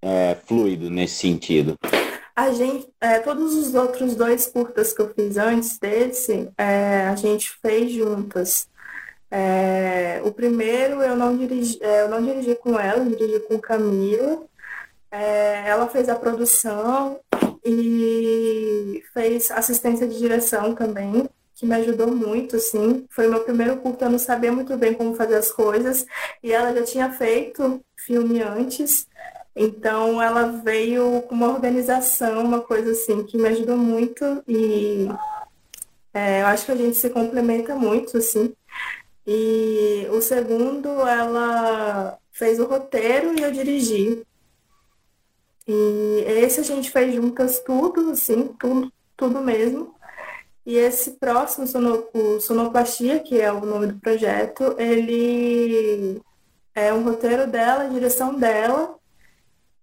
é, 0.00 0.36
fluido 0.46 0.88
nesse 0.88 1.16
sentido? 1.16 1.76
A 2.36 2.52
gente, 2.52 2.88
é, 3.00 3.18
todos 3.18 3.52
os 3.54 3.74
outros 3.74 4.14
dois 4.14 4.46
curtas 4.46 4.92
que 4.92 5.02
eu 5.02 5.12
fiz 5.12 5.36
antes 5.36 5.76
desse, 5.76 6.48
é, 6.56 7.08
a 7.08 7.16
gente 7.16 7.50
fez 7.60 7.90
juntas. 7.90 8.68
É, 9.28 10.20
o 10.24 10.30
primeiro 10.30 11.02
eu 11.02 11.16
não 11.16 11.36
dirigi, 11.36 11.82
é, 11.82 12.02
eu 12.02 12.08
não 12.08 12.24
dirigi 12.24 12.54
com 12.54 12.78
ela, 12.78 13.02
eu 13.02 13.10
dirigi 13.10 13.40
com 13.40 13.58
Camila. 13.58 14.44
É, 15.10 15.64
ela 15.66 15.88
fez 15.88 16.08
a 16.08 16.14
produção 16.14 17.18
e 17.64 19.02
fez 19.12 19.50
assistência 19.50 20.06
de 20.06 20.18
direção 20.18 20.74
também, 20.74 21.28
que 21.54 21.66
me 21.66 21.74
ajudou 21.76 22.08
muito, 22.08 22.56
assim. 22.56 23.06
Foi 23.10 23.28
meu 23.28 23.40
primeiro 23.40 23.76
curta, 23.78 24.06
eu 24.06 24.10
não 24.10 24.18
sabia 24.18 24.52
muito 24.52 24.76
bem 24.76 24.94
como 24.94 25.14
fazer 25.14 25.36
as 25.36 25.52
coisas. 25.52 26.06
E 26.42 26.52
ela 26.52 26.74
já 26.74 26.82
tinha 26.84 27.10
feito 27.12 27.80
filme 27.96 28.42
antes. 28.42 29.06
Então 29.54 30.22
ela 30.22 30.46
veio 30.62 31.22
com 31.22 31.34
uma 31.34 31.48
organização, 31.48 32.44
uma 32.44 32.60
coisa 32.60 32.92
assim, 32.92 33.24
que 33.24 33.36
me 33.36 33.48
ajudou 33.48 33.76
muito 33.76 34.24
e 34.46 35.08
é, 36.12 36.42
eu 36.42 36.46
acho 36.46 36.66
que 36.66 36.72
a 36.72 36.76
gente 36.76 36.96
se 36.96 37.10
complementa 37.10 37.74
muito, 37.74 38.16
assim. 38.16 38.54
E 39.26 40.06
o 40.10 40.20
segundo, 40.20 40.88
ela 41.06 42.18
fez 42.32 42.58
o 42.58 42.64
roteiro 42.66 43.38
e 43.38 43.42
eu 43.42 43.52
dirigi. 43.52 44.22
E 45.72 46.24
esse 46.26 46.58
a 46.60 46.64
gente 46.64 46.90
fez 46.90 47.14
juntas 47.14 47.60
tudo, 47.60 48.10
assim, 48.10 48.48
tudo, 48.58 48.92
tudo 49.16 49.40
mesmo. 49.40 49.94
E 50.66 50.76
esse 50.76 51.12
próximo, 51.12 51.64
o 52.12 52.40
Sonoplastia, 52.40 53.20
que 53.20 53.40
é 53.40 53.52
o 53.52 53.64
nome 53.64 53.86
do 53.86 54.00
projeto, 54.00 54.74
ele 54.78 56.20
é 56.74 56.92
um 56.92 57.04
roteiro 57.04 57.46
dela, 57.46 57.88
direção 57.88 58.34
dela, 58.34 58.96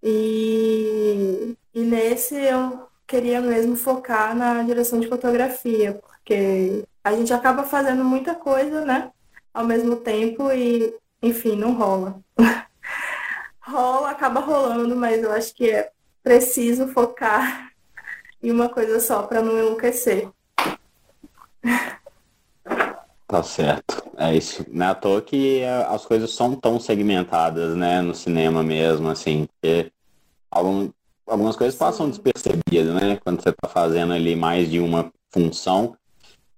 e, 0.04 1.56
e 1.74 1.82
nesse 1.82 2.36
eu 2.36 2.88
queria 3.08 3.40
mesmo 3.40 3.78
focar 3.78 4.36
na 4.36 4.64
direção 4.64 5.00
de 5.00 5.08
fotografia, 5.08 5.94
porque 6.04 6.84
a 7.02 7.14
gente 7.14 7.34
acaba 7.34 7.64
fazendo 7.64 8.04
muita 8.04 8.36
coisa, 8.36 8.84
né? 8.84 9.10
Ao 9.54 9.66
mesmo 9.66 9.96
tempo 9.96 10.52
e, 10.52 10.94
enfim, 11.24 11.56
não 11.56 11.74
rola. 11.74 12.20
rola, 13.68 14.12
acaba 14.12 14.40
rolando, 14.40 14.96
mas 14.96 15.22
eu 15.22 15.32
acho 15.32 15.54
que 15.54 15.70
é 15.70 15.92
preciso 16.24 16.88
focar 16.88 17.72
em 18.42 18.52
uma 18.52 18.70
coisa 18.70 19.00
só 19.00 19.24
para 19.24 19.42
não 19.42 19.58
enlouquecer. 19.58 20.30
Tá 23.28 23.44
certo. 23.44 24.04
É 24.18 24.34
isso. 24.36 24.66
Não 24.72 24.86
é 24.86 24.90
à 24.90 24.96
toa 24.96 25.22
que 25.22 25.60
é, 25.60 25.86
as 25.90 26.06
coisas 26.06 26.32
são 26.32 26.56
tão 26.56 26.80
segmentadas, 26.80 27.76
né, 27.76 28.02
no 28.02 28.16
cinema 28.16 28.64
mesmo, 28.64 29.10
assim, 29.10 29.48
porque 29.48 29.92
algum, 30.50 30.90
algumas 31.28 31.58
coisas 31.58 31.78
passam 31.78 32.10
despercebidas, 32.10 32.96
né, 32.96 33.20
quando 33.24 33.44
você 33.44 33.52
tá 33.52 33.68
fazendo 33.68 34.14
ali 34.14 34.36
mais 34.36 34.72
de 34.72 34.80
uma 34.80 35.12
função. 35.30 35.96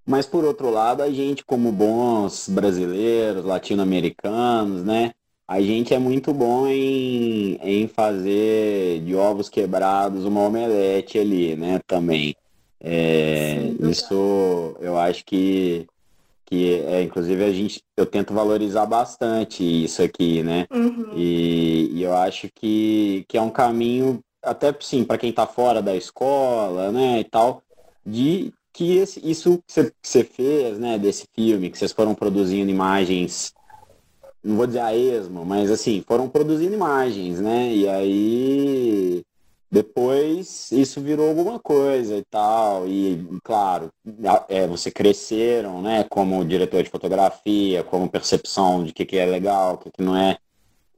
Mas 0.05 0.27
por 0.27 0.45
outro 0.45 0.69
lado, 0.69 1.01
a 1.01 1.09
gente, 1.09 1.43
como 1.43 1.71
bons 1.71 2.47
brasileiros, 2.47 3.43
latino-americanos, 3.43 4.83
né, 4.83 5.11
a 5.49 5.59
gente 5.61 5.95
é 5.95 5.97
muito 5.97 6.31
bom 6.31 6.67
em, 6.67 7.59
em 7.63 7.87
fazer 7.87 9.01
de 9.01 9.15
ovos 9.15 9.49
quebrados 9.49 10.23
uma 10.23 10.41
omelete 10.41 11.17
ali, 11.17 11.55
né, 11.55 11.79
também. 11.87 12.35
É, 12.79 13.55
Sim, 13.59 13.89
isso 13.89 14.77
eu 14.79 14.95
acho 14.99 15.25
que 15.25 15.87
que 16.45 16.75
é, 16.81 17.01
inclusive 17.01 17.43
a 17.43 17.51
gente 17.51 17.81
eu 17.97 18.05
tento 18.05 18.31
valorizar 18.31 18.85
bastante 18.85 19.63
isso 19.63 20.03
aqui, 20.03 20.43
né? 20.43 20.67
Uhum. 20.71 21.13
E, 21.15 21.91
e, 21.93 22.03
eu 22.03 22.15
acho 22.15 22.47
que, 22.53 23.25
que 23.27 23.37
é 23.37 23.41
um 23.41 23.49
caminho 23.49 24.19
até 24.43 24.73
sim 24.79 25.03
para 25.03 25.17
quem 25.17 25.31
está 25.31 25.47
fora 25.47 25.81
da 25.81 25.95
escola, 25.95 26.91
né, 26.91 27.21
e 27.21 27.23
tal, 27.23 27.63
de 28.05 28.53
que 28.71 28.97
esse, 28.97 29.19
isso 29.27 29.63
que 29.67 29.91
você 30.01 30.23
fez, 30.23 30.77
né, 30.77 30.97
desse 30.99 31.25
filme, 31.33 31.71
que 31.71 31.77
vocês 31.77 31.91
foram 31.91 32.13
produzindo 32.13 32.71
imagens, 32.71 33.51
não 34.43 34.55
vou 34.55 34.67
dizer 34.67 34.79
a 34.79 34.95
esmo, 34.95 35.45
mas 35.45 35.69
assim, 35.71 36.03
foram 36.07 36.29
produzindo 36.29 36.73
imagens, 36.73 37.39
né? 37.39 37.73
E 37.73 37.87
aí 37.87 39.23
depois 39.71 40.71
isso 40.71 40.99
virou 40.99 41.29
alguma 41.29 41.59
coisa 41.59 42.17
e 42.17 42.23
tal, 42.23 42.87
e 42.87 43.23
claro, 43.43 43.91
é, 44.47 44.65
você 44.65 44.89
cresceram, 44.89 45.79
né, 45.81 46.03
como 46.09 46.43
diretor 46.43 46.81
de 46.81 46.89
fotografia, 46.89 47.83
como 47.83 48.09
percepção 48.09 48.83
de 48.83 48.89
o 48.89 48.93
que, 48.93 49.05
que 49.05 49.17
é 49.17 49.25
legal, 49.27 49.75
o 49.75 49.77
que, 49.77 49.91
que 49.91 50.01
não 50.01 50.15
é. 50.17 50.37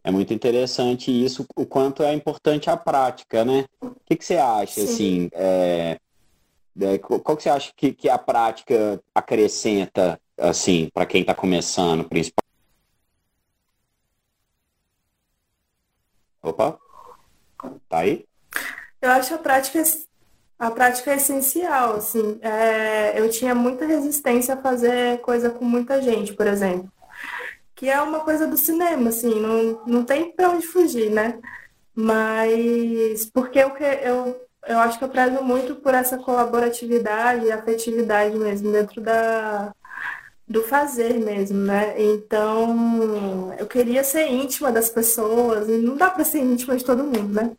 É 0.03 0.09
muito 0.09 0.33
interessante 0.33 1.11
isso, 1.11 1.45
o 1.55 1.65
quanto 1.65 2.01
é 2.01 2.13
importante 2.13 2.69
a 2.69 2.77
prática, 2.77 3.45
né? 3.45 3.65
O 3.81 3.91
que, 4.05 4.15
que 4.15 4.25
você 4.25 4.37
acha, 4.37 4.81
Sim. 4.81 4.83
assim, 4.83 5.29
é, 5.33 5.99
é, 6.79 6.97
qual 6.97 7.37
que 7.37 7.43
você 7.43 7.49
acha 7.49 7.71
que, 7.75 7.93
que 7.93 8.09
a 8.09 8.17
prática 8.17 8.99
acrescenta, 9.13 10.19
assim, 10.39 10.89
para 10.91 11.05
quem 11.05 11.21
está 11.21 11.35
começando, 11.35 12.03
principalmente? 12.05 12.50
Opa, 16.43 16.77
tá 17.87 17.99
aí? 17.99 18.25
Eu 19.01 19.11
acho 19.11 19.33
a 19.33 19.37
prática, 19.37 19.81
a 20.57 20.71
prática 20.71 21.11
é 21.11 21.15
essencial, 21.15 21.95
assim. 21.95 22.39
É, 22.41 23.19
eu 23.19 23.29
tinha 23.29 23.53
muita 23.53 23.85
resistência 23.85 24.53
a 24.53 24.61
fazer 24.61 25.21
coisa 25.21 25.49
com 25.49 25.65
muita 25.65 26.01
gente, 26.01 26.33
por 26.33 26.47
exemplo. 26.47 26.91
Que 27.75 27.89
é 27.89 28.01
uma 28.01 28.21
coisa 28.21 28.47
do 28.47 28.57
cinema, 28.57 29.09
assim, 29.09 29.39
não, 29.39 29.85
não 29.85 30.05
tem 30.05 30.31
pra 30.31 30.49
onde 30.49 30.67
fugir, 30.67 31.09
né? 31.11 31.39
Mas 31.95 33.25
porque 33.33 33.59
eu, 33.59 33.75
eu, 33.77 34.47
eu 34.67 34.79
acho 34.79 34.97
que 34.97 35.03
eu 35.03 35.09
prezo 35.09 35.43
muito 35.43 35.75
por 35.75 35.93
essa 35.93 36.17
colaboratividade 36.17 37.45
e 37.45 37.51
afetividade 37.51 38.35
mesmo 38.37 38.71
dentro 38.71 39.01
da, 39.01 39.73
do 40.51 40.63
fazer 40.63 41.13
mesmo, 41.19 41.57
né? 41.57 41.95
Então, 41.97 43.53
eu 43.57 43.65
queria 43.65 44.03
ser 44.03 44.27
íntima 44.27 44.71
das 44.71 44.89
pessoas, 44.89 45.67
e 45.69 45.77
não 45.77 45.95
dá 45.95 46.09
para 46.09 46.23
ser 46.23 46.39
íntima 46.39 46.75
de 46.75 46.83
todo 46.83 47.03
mundo, 47.03 47.33
né? 47.33 47.51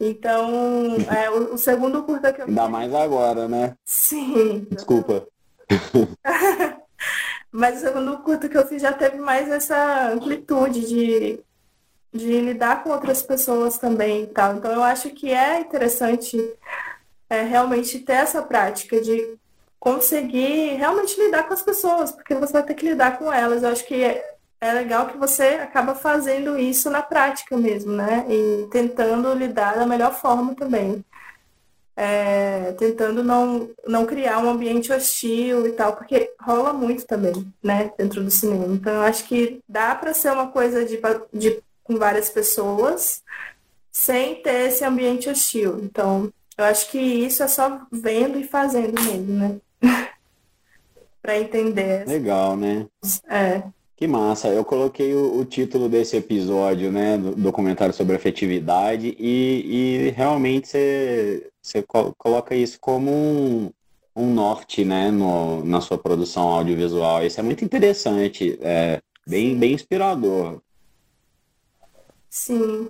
Então, 0.00 0.96
é, 1.14 1.30
o, 1.30 1.54
o, 1.54 1.58
segundo 1.58 2.02
curta 2.02 2.32
que 2.32 2.40
eu 2.40 2.46
Ainda 2.46 2.68
mais 2.68 2.92
agora, 2.94 3.46
né? 3.46 3.76
Sim. 3.84 4.66
Desculpa. 4.70 5.26
Mas 7.52 7.78
o 7.78 7.80
segundo 7.80 8.18
curta 8.18 8.48
que 8.48 8.56
eu 8.56 8.66
fiz 8.66 8.80
já 8.80 8.92
teve 8.92 9.18
mais 9.18 9.50
essa 9.50 10.12
amplitude 10.12 10.86
de, 10.86 11.40
de 12.12 12.40
lidar 12.40 12.82
com 12.82 12.90
outras 12.90 13.22
pessoas 13.22 13.76
também 13.76 14.22
e 14.22 14.26
tal. 14.28 14.56
Então 14.56 14.70
eu 14.70 14.82
acho 14.82 15.10
que 15.10 15.30
é 15.30 15.60
interessante 15.60 16.38
é, 17.28 17.42
realmente 17.42 17.98
ter 17.98 18.12
essa 18.12 18.40
prática 18.40 19.00
de 19.00 19.36
conseguir 19.80 20.74
realmente 20.76 21.18
lidar 21.18 21.44
com 21.48 21.54
as 21.54 21.62
pessoas, 21.62 22.12
porque 22.12 22.34
você 22.34 22.52
vai 22.52 22.62
ter 22.62 22.74
que 22.74 22.86
lidar 22.86 23.18
com 23.18 23.32
elas. 23.32 23.62
Eu 23.62 23.70
acho 23.70 23.86
que 23.86 24.04
é, 24.04 24.36
é 24.60 24.72
legal 24.74 25.08
que 25.08 25.16
você 25.16 25.58
acaba 25.62 25.94
fazendo 25.94 26.58
isso 26.58 26.90
na 26.90 27.00
prática 27.02 27.56
mesmo, 27.56 27.92
né? 27.92 28.26
E 28.28 28.68
tentando 28.70 29.32
lidar 29.32 29.76
da 29.76 29.86
melhor 29.86 30.14
forma 30.14 30.54
também. 30.54 31.02
É, 31.96 32.72
tentando 32.78 33.24
não, 33.24 33.70
não 33.86 34.06
criar 34.06 34.38
um 34.38 34.50
ambiente 34.50 34.92
hostil 34.92 35.66
e 35.66 35.72
tal, 35.72 35.96
porque 35.96 36.32
rola 36.40 36.72
muito 36.72 37.06
também, 37.06 37.52
né, 37.62 37.92
dentro 37.98 38.24
do 38.24 38.30
cinema. 38.30 38.72
Então, 38.74 38.94
eu 38.94 39.02
acho 39.02 39.24
que 39.24 39.60
dá 39.68 39.94
para 39.94 40.14
ser 40.14 40.32
uma 40.32 40.48
coisa 40.48 40.84
de, 40.84 40.98
de, 41.32 41.62
com 41.84 41.98
várias 41.98 42.30
pessoas 42.30 43.22
sem 43.92 44.36
ter 44.42 44.68
esse 44.68 44.84
ambiente 44.84 45.28
hostil. 45.28 45.80
Então, 45.82 46.32
eu 46.56 46.64
acho 46.64 46.90
que 46.90 46.98
isso 46.98 47.42
é 47.42 47.48
só 47.48 47.82
vendo 47.92 48.38
e 48.38 48.44
fazendo 48.44 48.98
mesmo, 49.02 49.34
né? 49.34 49.60
para 51.22 51.38
entender. 51.38 52.06
Legal, 52.06 52.56
né? 52.56 52.86
É. 53.28 53.62
Que 54.00 54.06
massa. 54.06 54.48
Eu 54.48 54.64
coloquei 54.64 55.12
o, 55.14 55.38
o, 55.38 55.44
título 55.44 55.86
desse 55.86 56.16
episódio, 56.16 56.90
né, 56.90 57.18
do 57.18 57.36
documentário 57.36 57.92
sobre 57.92 58.16
afetividade, 58.16 59.14
e, 59.18 60.06
e 60.06 60.10
realmente 60.16 60.70
você, 61.60 61.84
coloca 62.16 62.54
isso 62.54 62.78
como 62.80 63.10
um, 63.10 63.70
um 64.16 64.32
norte, 64.32 64.86
né, 64.86 65.10
no, 65.10 65.62
na 65.64 65.82
sua 65.82 65.98
produção 65.98 66.48
audiovisual. 66.48 67.26
Isso 67.26 67.40
é 67.40 67.42
muito 67.42 67.62
interessante, 67.62 68.58
é 68.62 69.02
bem, 69.26 69.54
bem 69.58 69.74
inspirador. 69.74 70.62
Sim. 72.30 72.88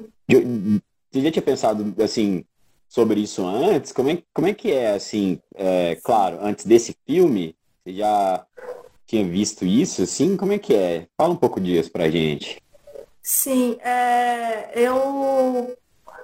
Você 1.11 1.23
já 1.23 1.31
tinha 1.33 1.43
pensado, 1.43 1.93
assim, 2.01 2.45
sobre 2.91 3.21
isso 3.21 3.47
antes? 3.47 3.93
Como 3.93 4.11
é, 4.11 4.23
como 4.35 4.49
é 4.49 4.53
que 4.53 4.73
é, 4.73 4.93
assim, 4.93 5.41
é, 5.55 5.97
claro, 6.03 6.39
antes 6.43 6.67
desse 6.67 6.95
filme, 7.07 7.57
você 7.83 7.95
já 7.95 8.45
tinha 9.07 9.25
visto 9.25 9.65
isso, 9.65 10.03
assim? 10.03 10.37
Como 10.37 10.53
é 10.53 10.59
que 10.59 10.75
é? 10.75 11.07
Fala 11.17 11.33
um 11.33 11.37
pouco 11.37 11.61
disso 11.61 11.91
pra 11.91 12.11
gente. 12.11 12.61
Sim, 13.23 13.79
é, 13.81 14.73
eu 14.75 15.77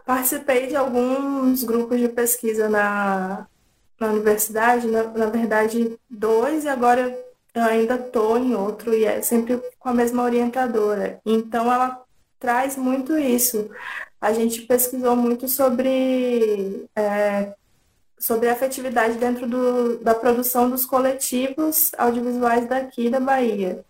participei 0.05 0.66
de 0.66 0.76
alguns 0.76 1.62
grupos 1.62 2.00
de 2.00 2.09
pesquisa 2.09 2.68
na, 2.68 3.46
na 3.98 4.09
universidade, 4.09 4.88
na, 4.88 5.05
na 5.05 5.26
verdade 5.26 5.96
dois, 6.11 6.64
e 6.64 6.68
agora 6.68 7.16
eu 7.55 7.62
ainda 7.62 7.94
estou 7.94 8.37
em 8.37 8.55
outro, 8.55 8.92
e 8.92 9.05
é 9.05 9.22
sempre 9.22 9.61
com 9.79 9.88
a 9.88 9.94
mesma 9.94 10.24
orientadora. 10.24 11.20
Então 11.24 11.72
ela 11.72 12.02
traz 12.40 12.76
muito 12.76 13.16
isso. 13.16 13.70
A 14.20 14.33
gente 14.33 14.62
pesquisou 14.62 15.14
muito 15.14 15.48
sobre 15.48 16.87
é, 16.96 17.55
sobre 18.18 18.48
a 18.48 18.52
afetividade 18.52 19.18
dentro 19.18 19.46
do, 19.46 19.98
da 19.98 20.14
produção 20.14 20.70
dos 20.70 20.87
coletivos 20.87 21.92
audiovisuais 21.98 22.66
daqui 22.66 23.11
da 23.11 23.20
Bahia. 23.20 23.85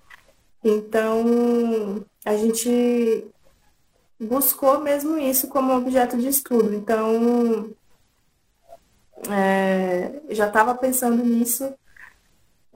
Então, 0.65 2.05
a 2.25 2.37
gente 2.37 3.25
buscou 4.19 4.81
mesmo 4.81 5.17
isso 5.19 5.49
como 5.49 5.77
objeto 5.77 6.17
de 6.17 6.29
estudo. 6.29 6.75
Então, 6.75 7.71
é, 9.31 10.21
já 10.31 10.49
estava 10.49 10.75
pensando 10.75 11.23
nisso 11.23 11.73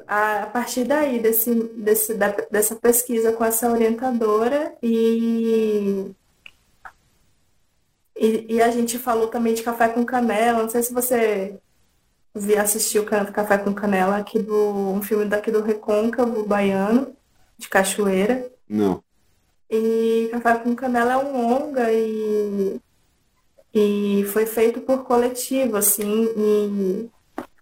a, 0.06 0.46
partir 0.46 0.84
daí, 0.84 1.20
desse, 1.20 1.54
desse, 1.54 2.14
da, 2.14 2.28
dessa 2.50 2.76
pesquisa 2.76 3.32
com 3.32 3.44
essa 3.44 3.70
orientadora 3.70 4.74
e 4.82 6.12
e, 8.20 8.56
e, 8.56 8.62
a 8.62 8.70
gente 8.70 8.98
falou 8.98 9.28
também 9.28 9.54
de 9.54 9.62
café 9.62 9.88
com 9.88 10.04
canela. 10.04 10.62
Não 10.62 10.68
sei 10.68 10.82
se 10.82 10.92
você 10.92 11.58
viu, 12.34 12.60
assistiu 12.60 13.04
Café 13.04 13.58
com 13.58 13.72
Canela 13.72 14.18
aqui 14.18 14.38
do 14.38 14.92
um 14.92 15.02
filme 15.02 15.24
daqui 15.24 15.50
do 15.50 15.62
Recôncavo 15.62 16.44
Baiano, 16.46 17.16
de 17.56 17.68
Cachoeira. 17.68 18.50
Não. 18.68 19.02
E 19.70 20.28
Café 20.32 20.58
com 20.58 20.76
Canela 20.76 21.14
é 21.14 21.16
um 21.16 21.48
longa 21.48 21.90
e, 21.90 22.78
e 23.72 24.24
foi 24.32 24.44
feito 24.44 24.82
por 24.82 25.04
coletivo, 25.04 25.78
assim, 25.78 26.28
e, 26.36 27.10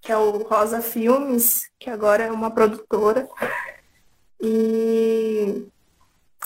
que 0.00 0.11
é 0.11 0.16
o 0.16 0.38
Rosa 0.38 0.80
Filmes, 0.80 1.70
que 1.78 1.88
agora 1.88 2.24
é 2.24 2.32
uma 2.32 2.50
produtora. 2.50 3.28
E 4.40 5.66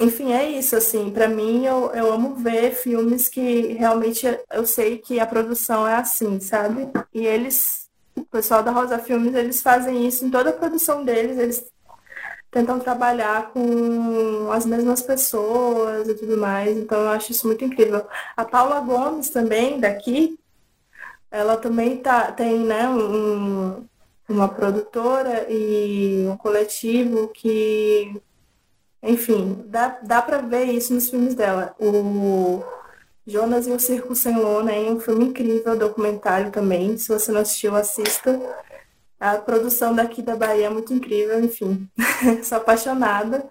enfim, 0.00 0.32
é 0.32 0.48
isso, 0.48 0.74
assim, 0.74 1.10
para 1.10 1.28
mim 1.28 1.66
eu, 1.66 1.90
eu 1.92 2.12
amo 2.12 2.34
ver 2.34 2.72
filmes 2.74 3.28
que 3.28 3.74
realmente 3.74 4.26
eu 4.50 4.64
sei 4.66 4.98
que 4.98 5.20
a 5.20 5.26
produção 5.26 5.86
é 5.86 5.94
assim, 5.96 6.40
sabe? 6.40 6.88
E 7.12 7.26
eles, 7.26 7.88
o 8.16 8.24
pessoal 8.24 8.62
da 8.62 8.70
Rosa 8.70 8.98
Filmes, 8.98 9.34
eles 9.34 9.60
fazem 9.60 10.06
isso 10.06 10.24
em 10.24 10.30
toda 10.30 10.50
a 10.50 10.54
produção 10.54 11.04
deles, 11.04 11.38
eles 11.38 11.64
tentam 12.50 12.78
trabalhar 12.78 13.50
com 13.52 14.50
as 14.52 14.66
mesmas 14.66 15.02
pessoas 15.02 16.08
e 16.08 16.14
tudo 16.14 16.36
mais, 16.36 16.76
então 16.76 17.00
eu 17.00 17.08
acho 17.10 17.32
isso 17.32 17.46
muito 17.46 17.64
incrível. 17.64 18.06
A 18.36 18.44
Paula 18.44 18.80
Gomes 18.80 19.30
também, 19.30 19.78
daqui, 19.80 20.38
ela 21.30 21.56
também 21.56 21.96
tá, 21.98 22.32
tem, 22.32 22.58
né, 22.60 22.88
um, 22.88 23.84
uma 24.28 24.48
produtora 24.48 25.46
e 25.50 26.26
um 26.28 26.36
coletivo 26.36 27.28
que 27.28 28.20
enfim, 29.02 29.64
dá, 29.66 29.98
dá 30.02 30.22
pra 30.22 30.38
ver 30.38 30.64
isso 30.66 30.94
nos 30.94 31.10
filmes 31.10 31.34
dela. 31.34 31.74
O 31.78 32.62
Jonas 33.26 33.66
e 33.66 33.72
o 33.72 33.80
Circo 33.80 34.14
Sem 34.14 34.36
Lona 34.36 34.72
é 34.72 34.90
um 34.90 35.00
filme 35.00 35.26
incrível, 35.26 35.76
documentário 35.76 36.50
também. 36.50 36.96
Se 36.96 37.08
você 37.08 37.32
não 37.32 37.40
assistiu, 37.40 37.74
assista. 37.74 38.40
A 39.18 39.38
produção 39.38 39.94
daqui 39.94 40.20
da 40.20 40.34
Bahia 40.34 40.66
é 40.66 40.70
muito 40.70 40.92
incrível, 40.92 41.42
enfim. 41.42 41.88
Sou 42.42 42.58
apaixonada. 42.58 43.48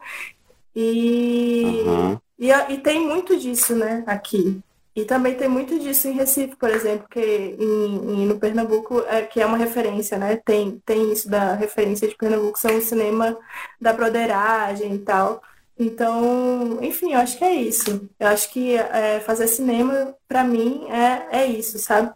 E, 0.75 1.83
uhum. 1.85 2.19
e, 2.37 2.49
e, 2.49 2.77
tem 2.77 3.05
muito 3.05 3.37
disso, 3.37 3.75
né, 3.75 4.03
aqui. 4.05 4.61
E 4.93 5.05
também 5.05 5.35
tem 5.35 5.47
muito 5.47 5.79
disso 5.79 6.09
em 6.09 6.13
Recife, 6.13 6.55
por 6.57 6.69
exemplo, 6.69 7.07
que 7.09 7.19
em, 7.19 8.23
em, 8.23 8.25
no 8.25 8.37
Pernambuco, 8.37 8.99
é, 9.07 9.21
que 9.21 9.39
é 9.39 9.45
uma 9.45 9.57
referência, 9.57 10.17
né? 10.17 10.35
Tem, 10.35 10.81
tem 10.85 11.13
isso 11.13 11.29
da 11.29 11.53
referência 11.53 12.07
de 12.07 12.15
Pernambuco, 12.15 12.59
são 12.59 12.77
o 12.77 12.81
cinema 12.81 13.37
da 13.79 13.93
broderagem 13.93 14.95
e 14.95 14.99
tal. 14.99 15.41
Então, 15.79 16.77
enfim, 16.81 17.13
eu 17.13 17.19
acho 17.19 17.37
que 17.37 17.43
é 17.43 17.55
isso. 17.55 18.09
Eu 18.19 18.27
acho 18.27 18.51
que 18.51 18.75
é, 18.75 19.21
fazer 19.21 19.47
cinema, 19.47 20.13
para 20.27 20.43
mim, 20.43 20.85
é, 20.89 21.43
é 21.43 21.45
isso, 21.47 21.79
sabe? 21.79 22.11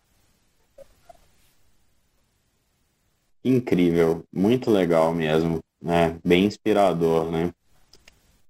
Incrível, 3.44 4.24
muito 4.34 4.70
legal 4.70 5.14
mesmo, 5.14 5.60
né? 5.82 6.18
Bem 6.26 6.46
inspirador, 6.46 7.32
né? 7.32 7.54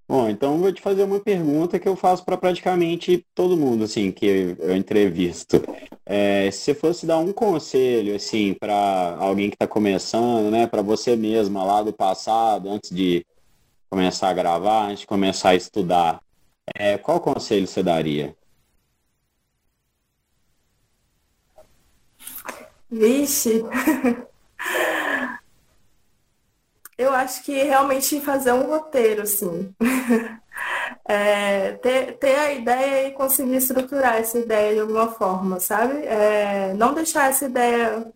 Bom, 0.08 0.30
então 0.30 0.60
vou 0.60 0.72
te 0.72 0.82
fazer 0.82 1.03
uma 1.03 1.20
pergunta 1.20 1.80
que 1.80 1.88
eu 1.88 1.95
faço 1.95 2.24
para 2.24 2.38
praticamente 2.38 3.26
todo 3.34 3.58
mundo, 3.58 3.86
assim, 3.86 4.12
que 4.12 4.56
eu 4.60 4.76
entrevisto. 4.76 5.64
É, 6.06 6.49
se 6.51 6.60
você 6.60 6.74
fosse 6.76 7.06
dar 7.08 7.18
um 7.18 7.34
conselho, 7.34 8.16
assim, 8.16 8.53
para 8.53 9.16
alguém 9.20 9.49
que 9.49 9.56
está 9.56 9.68
começando, 9.68 10.51
né, 10.51 10.68
para 10.68 10.84
você 10.84 11.16
mesma 11.16 11.64
lá 11.64 11.82
do 11.82 11.91
passado, 11.91 12.70
antes 12.70 12.91
de 12.91 13.26
começar 13.89 14.30
a 14.30 14.34
gravar, 14.34 14.89
antes 14.89 14.99
de 15.01 15.08
começar 15.08 15.49
a 15.49 15.56
estudar, 15.56 16.22
é, 16.76 16.97
qual 16.99 17.20
conselho 17.20 17.66
você 17.68 17.82
daria? 17.82 18.36
Vixe! 22.91 23.64
Eu 26.98 27.14
acho 27.14 27.43
que 27.43 27.64
realmente 27.64 28.22
fazer 28.22 28.54
um 28.54 28.68
roteiro, 28.68 29.24
assim. 29.24 29.74
É, 31.08 31.74
ter, 31.74 32.18
ter 32.18 32.36
a 32.36 32.54
ideia 32.54 33.08
e 33.10 33.12
conseguir 33.12 33.58
estruturar 33.58 34.16
essa 34.16 34.39
ideia 34.39 34.74
de 34.74 34.80
alguma 34.80 35.12
forma, 35.12 35.60
sabe? 35.60 35.93
É, 36.06 36.74
não 36.76 36.93
deixar 36.93 37.30
essa 37.30 37.46
ideia 37.46 38.12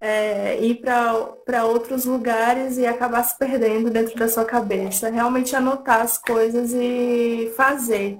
é, 0.00 0.58
ir 0.64 0.76
para 0.76 1.64
outros 1.64 2.04
lugares 2.06 2.78
e 2.78 2.86
acabar 2.86 3.22
se 3.24 3.36
perdendo 3.36 3.90
dentro 3.90 4.16
da 4.16 4.28
sua 4.28 4.44
cabeça. 4.44 5.10
Realmente 5.10 5.54
anotar 5.54 6.00
as 6.00 6.16
coisas 6.16 6.72
e 6.72 7.52
fazer. 7.56 8.18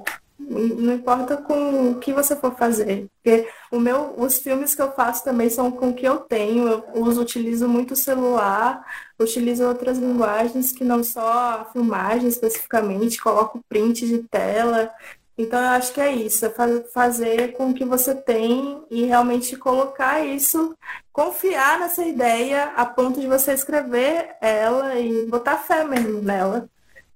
Não 0.49 0.95
importa 0.95 1.37
com 1.37 1.91
o 1.91 1.99
que 2.01 2.13
você 2.13 2.35
for 2.35 2.57
fazer. 2.57 3.07
Porque 3.23 3.49
o 3.71 3.79
meu, 3.79 4.15
os 4.17 4.39
filmes 4.39 4.75
que 4.75 4.83
eu 4.83 4.91
faço 4.93 5.23
também 5.23 5.51
são 5.51 5.71
com 5.71 5.91
o 5.91 5.95
que 5.95 6.07
eu 6.07 6.19
tenho. 6.19 6.67
Eu 6.67 6.85
uso, 6.95 7.21
utilizo 7.21 7.69
muito 7.69 7.93
o 7.93 7.97
celular, 7.97 8.85
utilizo 9.19 9.67
outras 9.67 9.99
linguagens 9.99 10.73
que 10.73 10.85
não 10.85 11.05
só 11.05 11.61
a 11.61 11.65
filmagem 11.67 12.29
especificamente, 12.29 13.21
coloco 13.21 13.61
print 13.69 14.07
de 14.07 14.19
tela. 14.25 14.91
Então 15.39 15.59
eu 15.59 15.69
acho 15.71 15.93
que 15.95 16.01
é 16.01 16.13
isso, 16.13 16.45
é 16.45 16.53
fazer 16.93 17.53
com 17.53 17.71
o 17.71 17.75
que 17.75 17.85
você 17.85 18.15
tem 18.15 18.83
e 18.91 19.05
realmente 19.05 19.57
colocar 19.57 20.21
isso, 20.21 20.77
confiar 21.13 21.79
nessa 21.81 22.05
ideia 22.05 22.73
a 22.77 22.85
ponto 22.85 23.21
de 23.21 23.27
você 23.27 23.53
escrever 23.55 24.37
ela 24.41 24.99
e 24.99 25.27
botar 25.27 25.57
fé 25.57 25.83
mesmo 25.83 26.21
nela. 26.21 26.69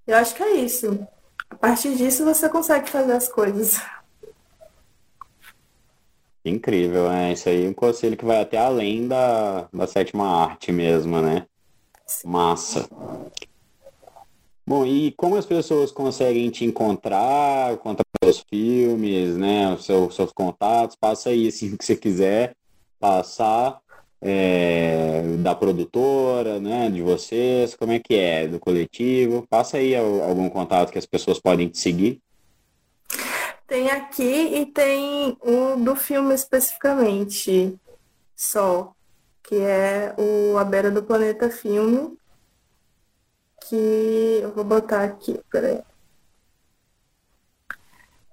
Eu 0.06 0.16
acho 0.16 0.34
que 0.34 0.42
é 0.42 0.54
isso. 0.54 1.06
A 1.50 1.54
partir 1.56 1.96
disso 1.96 2.24
você 2.24 2.48
consegue 2.48 2.88
fazer 2.88 3.12
as 3.12 3.28
coisas. 3.28 3.80
Incrível, 6.44 7.10
é 7.10 7.32
isso 7.32 7.48
aí, 7.48 7.66
um 7.66 7.72
conselho 7.72 8.16
que 8.16 8.24
vai 8.24 8.42
até 8.42 8.58
além 8.58 9.08
da, 9.08 9.66
da 9.72 9.86
sétima 9.86 10.26
arte 10.26 10.70
mesmo, 10.70 11.22
né? 11.22 11.46
Massa. 12.24 12.86
Bom, 14.66 14.84
e 14.86 15.12
como 15.12 15.36
as 15.36 15.44
pessoas 15.44 15.92
conseguem 15.92 16.48
te 16.50 16.64
encontrar, 16.64 17.76
contar 17.78 18.02
os 18.24 18.44
filmes, 18.48 19.36
né, 19.36 19.74
os 19.74 19.84
seus, 19.84 20.14
seus 20.14 20.32
contatos, 20.32 20.96
passa 20.96 21.30
aí, 21.30 21.48
assim, 21.48 21.76
que 21.76 21.84
você 21.84 21.94
quiser 21.94 22.56
passar 22.98 23.80
é, 24.24 25.22
da 25.40 25.54
produtora, 25.54 26.58
né, 26.58 26.88
de 26.88 27.02
vocês, 27.02 27.74
como 27.74 27.92
é 27.92 27.98
que 27.98 28.14
é, 28.14 28.48
do 28.48 28.58
coletivo, 28.58 29.46
passa 29.50 29.76
aí 29.76 29.94
algum 29.94 30.48
contato 30.48 30.90
que 30.90 30.98
as 30.98 31.04
pessoas 31.04 31.38
podem 31.38 31.68
te 31.68 31.78
seguir. 31.78 32.22
Tem 33.66 33.90
aqui 33.90 34.22
e 34.22 34.66
tem 34.66 35.36
o 35.42 35.76
do 35.76 35.94
filme 35.94 36.34
especificamente, 36.34 37.78
só, 38.34 38.94
que 39.42 39.56
é 39.56 40.14
o 40.16 40.56
A 40.56 40.64
Beira 40.64 40.90
do 40.90 41.02
Planeta 41.02 41.50
Filme, 41.50 42.16
que 43.68 44.38
eu 44.42 44.52
vou 44.52 44.64
botar 44.64 45.04
aqui, 45.04 45.38
peraí. 45.50 45.80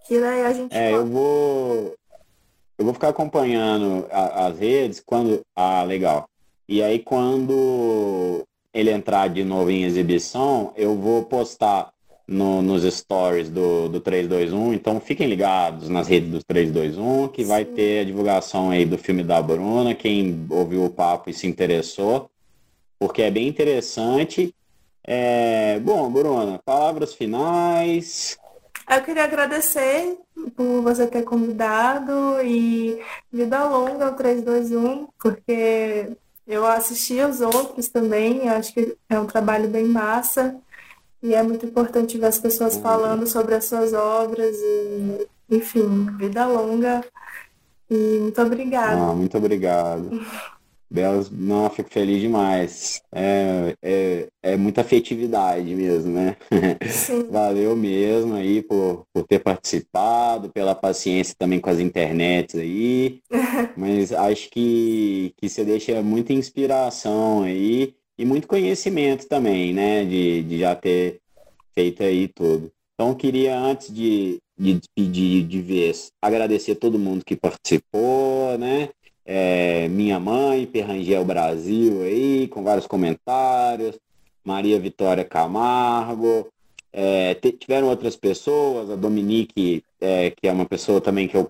Que 0.08 0.20
daí 0.20 0.46
a 0.46 0.54
gente. 0.54 0.74
É, 0.76 0.94
eu 0.94 1.06
vou. 1.06 1.96
Eu 2.82 2.86
vou 2.86 2.96
ficar 2.96 3.10
acompanhando 3.10 4.08
a, 4.10 4.48
as 4.48 4.58
redes 4.58 5.00
quando. 5.06 5.42
Ah, 5.56 5.84
legal. 5.84 6.28
E 6.68 6.82
aí 6.82 6.98
quando 6.98 8.44
ele 8.74 8.90
entrar 8.90 9.30
de 9.30 9.44
novo 9.44 9.70
em 9.70 9.84
exibição, 9.84 10.74
eu 10.76 10.96
vou 10.96 11.24
postar 11.26 11.94
no, 12.28 12.60
nos 12.64 12.82
stories 12.82 13.50
do, 13.50 13.88
do 13.88 14.02
321. 14.02 14.74
Então 14.74 15.00
fiquem 15.00 15.28
ligados 15.28 15.90
nas 15.90 16.08
redes 16.08 16.32
do 16.32 16.44
321, 16.44 17.28
que 17.28 17.44
Sim. 17.44 17.50
vai 17.50 17.66
ter 17.66 18.00
a 18.00 18.04
divulgação 18.04 18.72
aí 18.72 18.84
do 18.84 18.98
filme 18.98 19.24
da 19.24 19.40
Bruna. 19.40 19.94
Quem 19.94 20.48
ouviu 20.50 20.84
o 20.84 20.90
papo 20.90 21.30
e 21.30 21.36
se 21.36 21.46
interessou, 21.46 22.32
porque 22.98 23.22
é 23.22 23.30
bem 23.30 23.48
interessante. 23.48 24.56
É, 25.04 25.80
bom, 25.82 26.10
Bruna, 26.10 26.60
palavras 26.66 27.14
finais. 27.14 28.40
Eu 28.94 29.02
queria 29.04 29.24
agradecer 29.24 30.18
por 30.54 30.82
você 30.82 31.08
ter 31.08 31.24
convidado 31.24 32.42
e 32.44 33.02
vida 33.32 33.64
longa 33.64 34.08
ao 34.08 34.16
321, 34.16 35.08
porque 35.18 36.10
eu 36.46 36.66
assisti 36.66 37.22
os 37.22 37.40
outros 37.40 37.88
também, 37.88 38.50
acho 38.50 38.74
que 38.74 38.98
é 39.08 39.18
um 39.18 39.26
trabalho 39.26 39.70
bem 39.70 39.86
massa 39.86 40.58
e 41.24 41.34
é 41.34 41.42
muito 41.42 41.66
importante 41.66 42.18
ver 42.18 42.26
as 42.26 42.40
pessoas 42.40 42.76
uhum. 42.76 42.82
falando 42.82 43.28
sobre 43.28 43.56
as 43.56 43.66
suas 43.66 43.94
obras 43.94 44.58
e, 44.58 45.28
enfim, 45.50 46.08
vida 46.18 46.46
longa. 46.46 47.02
E 47.90 48.20
muito 48.20 48.42
obrigada. 48.42 49.02
Ah, 49.02 49.14
muito 49.14 49.38
obrigado. 49.38 50.10
Belas, 50.92 51.32
não, 51.32 51.70
fico 51.70 51.90
feliz 51.90 52.20
demais. 52.20 53.02
É, 53.14 53.78
é, 53.82 54.28
é 54.44 54.58
muita 54.58 54.82
afetividade 54.82 55.74
mesmo, 55.74 56.12
né? 56.12 56.36
Sim. 56.86 57.28
Valeu 57.32 57.78
mesmo 57.78 58.34
aí 58.36 58.62
por, 58.62 59.06
por 59.14 59.26
ter 59.26 59.40
participado, 59.40 60.50
pela 60.50 60.76
paciência 60.76 61.34
também 61.40 61.62
com 61.62 61.70
as 61.70 61.80
internets 61.80 62.56
aí. 62.56 63.22
Mas 63.78 64.12
acho 64.12 64.50
que, 64.50 65.34
que 65.38 65.48
você 65.48 65.64
deixa 65.64 66.02
muita 66.02 66.34
inspiração 66.34 67.44
aí 67.44 67.94
e 68.18 68.26
muito 68.26 68.46
conhecimento 68.46 69.30
também, 69.30 69.74
né? 69.74 70.04
De, 70.04 70.44
de 70.44 70.60
já 70.60 70.76
ter 70.76 71.22
feito 71.74 72.04
aí 72.04 72.28
tudo. 72.28 72.70
Então 72.96 73.16
queria, 73.16 73.58
antes 73.58 73.94
de, 73.94 74.40
de 74.60 74.74
despedir 74.74 75.48
de 75.48 75.62
vez, 75.62 76.12
agradecer 76.22 76.76
todo 76.76 77.00
mundo 77.00 77.24
que 77.24 77.38
participou, 77.38 78.58
né? 78.58 78.90
É, 79.34 79.88
Minha 79.88 80.20
Mãe, 80.20 80.66
Perrangel 80.66 81.24
Brasil 81.24 82.02
aí, 82.02 82.50
com 82.50 82.64
vários 82.64 82.86
comentários, 82.86 83.98
Maria 84.44 84.78
Vitória 84.78 85.24
Camargo, 85.24 86.50
é, 86.92 87.34
tiveram 87.36 87.88
outras 87.88 88.18
pessoas, 88.18 88.90
a 88.90 88.98
Dominique, 88.98 89.86
é, 90.02 90.32
que 90.32 90.50
é 90.50 90.52
uma 90.52 90.66
pessoa 90.66 91.00
também 91.00 91.30
que 91.30 91.38
eu 91.38 91.50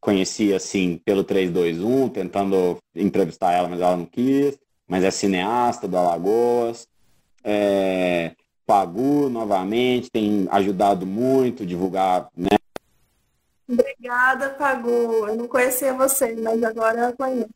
conheci 0.00 0.52
assim 0.52 1.00
pelo 1.04 1.22
321, 1.22 2.08
tentando 2.08 2.78
entrevistar 2.96 3.52
ela, 3.52 3.68
mas 3.68 3.80
ela 3.80 3.96
não 3.96 4.06
quis, 4.06 4.58
mas 4.88 5.04
é 5.04 5.10
cineasta 5.12 5.86
do 5.86 5.96
Alagoas. 5.96 6.88
É, 7.44 8.32
Pagu 8.66 9.28
novamente, 9.28 10.10
tem 10.10 10.48
ajudado 10.50 11.06
muito, 11.06 11.64
divulgar, 11.64 12.28
né? 12.36 12.56
Obrigada, 13.68 14.50
Pagu. 14.54 15.26
Eu 15.28 15.36
não 15.36 15.46
conhecia 15.48 15.92
você, 15.94 16.34
mas 16.34 16.62
agora 16.62 17.10
eu 17.10 17.16
conheço. 17.16 17.50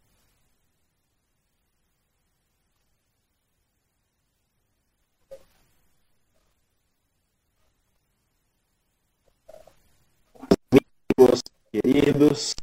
queridos. 11.72 12.54